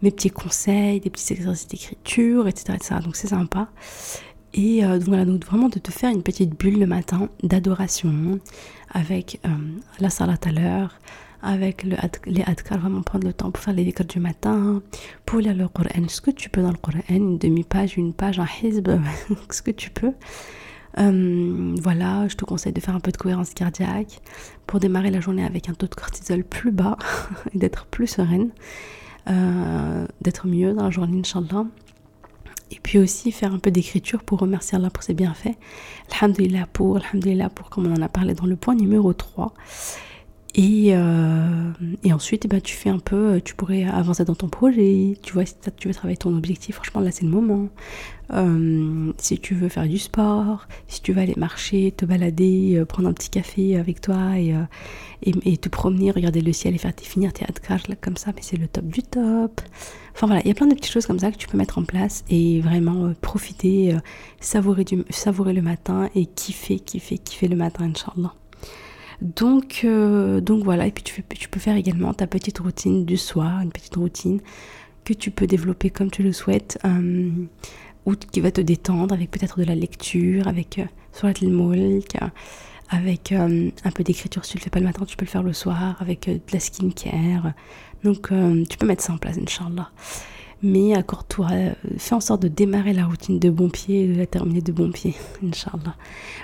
[0.01, 3.69] Mes petits conseils, des petits exercices d'écriture, etc., Donc c'est sympa.
[4.55, 8.41] Et euh, donc voilà, donc vraiment de te faire une petite bulle le matin d'adoration
[8.89, 9.51] avec euh,
[9.99, 10.99] la salat à l'heure,
[11.43, 14.81] avec le, les adkar, vraiment prendre le temps pour faire les adkar du matin,
[15.27, 18.39] pour lire le Coran, ce que tu peux dans le Coran, une demi-page, une page,
[18.39, 18.89] un hizb,
[19.51, 20.15] ce que tu peux.
[20.99, 24.21] Euh, voilà, je te conseille de faire un peu de cohérence cardiaque
[24.67, 26.97] pour démarrer la journée avec un taux de cortisol plus bas
[27.55, 28.51] et d'être plus sereine,
[29.29, 31.67] euh, d'être mieux dans la journée, Inch'Allah.
[32.73, 35.57] Et puis aussi faire un peu d'écriture pour remercier Allah pour ses bienfaits.
[36.13, 39.53] Alhamdulillah pour, Alhamdulillah pour, comme on en a parlé dans le point numéro 3.
[40.55, 41.71] Et, euh,
[42.03, 45.33] et ensuite, eh ben, tu fais un peu, tu pourrais avancer dans ton projet, tu
[45.33, 47.69] vois, si tu veux travailler ton objectif, franchement, là, c'est le moment.
[48.33, 52.85] Euh, si tu veux faire du sport, si tu veux aller marcher, te balader, euh,
[52.85, 54.55] prendre un petit café avec toi et,
[55.23, 58.33] et, te promener, regarder le ciel et faire tes, finir tes adkar, là, comme ça,
[58.35, 59.61] mais c'est le top du top.
[60.15, 61.79] Enfin voilà, il y a plein de petites choses comme ça que tu peux mettre
[61.79, 63.95] en place et vraiment profiter,
[64.41, 68.35] savourer, du, savourer le matin et kiffer, kiffer, kiffer le matin, Inch'Allah.
[69.21, 73.61] Donc, euh, donc voilà, et puis tu, peux faire également ta petite routine du soir,
[73.61, 74.41] une petite routine
[75.05, 77.31] que tu peux développer comme tu le souhaites, euh,
[78.07, 81.33] ou qui va te détendre avec peut-être de la lecture, avec euh, Surat
[82.93, 84.45] avec euh, un peu d'écriture.
[84.45, 86.41] Si tu le fais pas le matin, tu peux le faire le soir, avec de
[86.53, 87.53] la skincare.
[88.03, 88.31] Donc
[88.69, 89.91] tu peux mettre ça en place, Inch'Allah
[90.63, 94.19] mais accorde-toi, euh, fais en sorte de démarrer la routine de bon pied et de
[94.19, 95.95] la terminer de bon pied, Inch'Allah.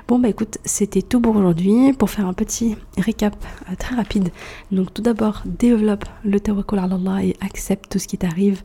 [0.09, 1.93] Bon, bah écoute, c'était tout pour aujourd'hui.
[1.93, 3.37] Pour faire un petit récap
[3.71, 4.31] euh, très rapide.
[4.73, 8.63] Donc, tout d'abord, développe le tawakkul à Allah et accepte tout ce qui t'arrive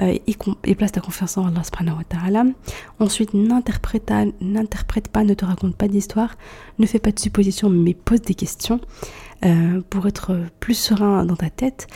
[0.00, 2.44] euh, et, place ta confiance en Allah subhanahu wa ta'ala.
[2.98, 6.34] Ensuite, n'interprète pas, ne te raconte pas d'histoire,
[6.78, 8.80] ne fais pas de suppositions, mais pose des questions
[9.90, 11.86] pour être plus serein dans ta tête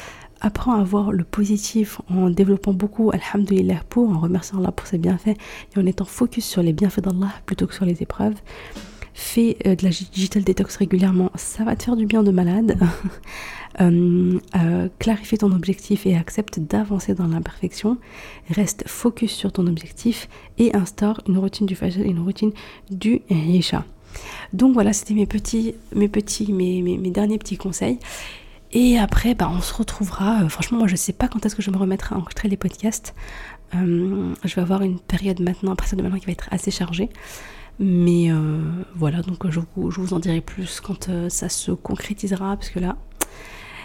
[0.41, 4.99] apprends à voir le positif en développant beaucoup, alhamdulillah, pour, en remerciant Allah pour ses
[4.99, 5.37] bienfaits
[5.75, 8.35] et en étant focus sur les bienfaits d'Allah plutôt que sur les épreuves.
[9.15, 12.79] Fais euh, de la digital detox régulièrement, ça va te faire du bien de malade.
[13.81, 17.99] euh, euh, clarifie ton objectif et accepte d'avancer dans l'imperfection.
[18.51, 20.29] Reste focus sur ton objectif
[20.59, 22.53] et instaure une routine du fajr et une routine
[22.91, 23.85] du isha.
[24.53, 27.99] Donc voilà, c'était mes petits, mes petits, mes, mes derniers petits conseils.
[28.73, 30.43] Et après, bah, on se retrouvera.
[30.43, 32.57] Euh, franchement, moi, je sais pas quand est-ce que je me remettrai à enregistrer les
[32.57, 33.15] podcasts.
[33.75, 36.71] Euh, je vais avoir une période maintenant, à partir de maintenant, qui va être assez
[36.71, 37.09] chargée.
[37.79, 38.61] Mais euh,
[38.95, 42.97] voilà, donc je vous, en dirai plus quand ça se concrétisera, parce que là,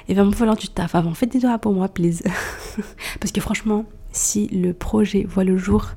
[0.07, 1.13] il va me falloir du taf avant.
[1.13, 2.23] Faites des doigts pour moi, please.
[3.19, 5.91] parce que franchement, si le projet voit le jour,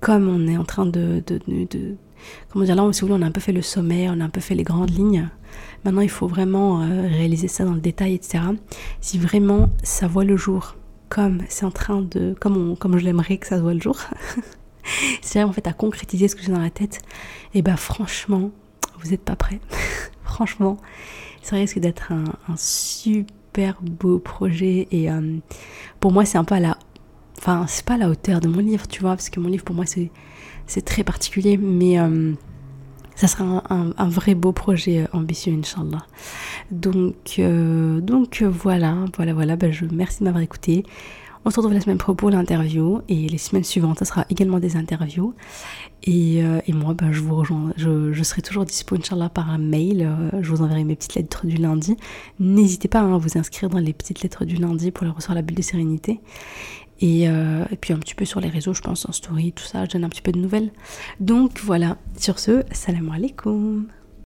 [0.00, 1.96] comme on est en train de, de, de
[2.50, 4.24] comment dire, là, si vous voulez, on a un peu fait le sommet, on a
[4.24, 5.28] un peu fait les grandes lignes.
[5.84, 8.44] Maintenant, il faut vraiment euh, réaliser ça dans le détail, etc.
[9.00, 10.76] Si vraiment ça voit le jour,
[11.08, 13.98] comme c'est en train de, comme, comme je l'aimerais que ça voit le jour,
[15.22, 17.00] c'est en fait à concrétiser ce que j'ai dans la tête,
[17.54, 18.50] et bah franchement,
[19.00, 19.60] vous n'êtes pas prêts.
[20.24, 20.76] franchement,
[21.42, 22.24] ça risque d'être un,
[22.56, 25.38] super beau projet et euh,
[26.00, 26.78] pour moi c'est un peu à la,
[27.38, 29.74] enfin c'est pas la hauteur de mon livre, tu vois, parce que mon livre pour
[29.74, 30.10] moi c'est
[30.66, 32.34] c'est très particulier, mais euh,
[33.18, 36.06] ça sera un, vrai beau projet euh, ambitieux, Inch'Allah.
[36.70, 40.84] Donc, euh, donc voilà, voilà, voilà, ben, je merci de m'avoir écouté.
[41.44, 44.60] On se retrouve la semaine pro pour l'interview et les semaines suivantes, ça sera également
[44.60, 45.34] des interviews.
[46.04, 49.58] Et, et moi, ben, je vous rejoins, je, je, serai toujours dispo, Inch'Allah, par un
[49.58, 50.10] mail.
[50.40, 51.96] je vous enverrai mes petites lettres du lundi.
[52.38, 55.36] N'hésitez pas hein, à vous inscrire dans les petites lettres du lundi pour les recevoir
[55.36, 56.20] la bulle de sérénité.
[57.02, 59.84] Euh, et, puis un petit peu sur les réseaux, je pense, en story, tout ça,
[59.84, 60.70] je donne un petit peu de nouvelles.
[61.20, 63.86] Donc voilà, sur ce, salam alaikum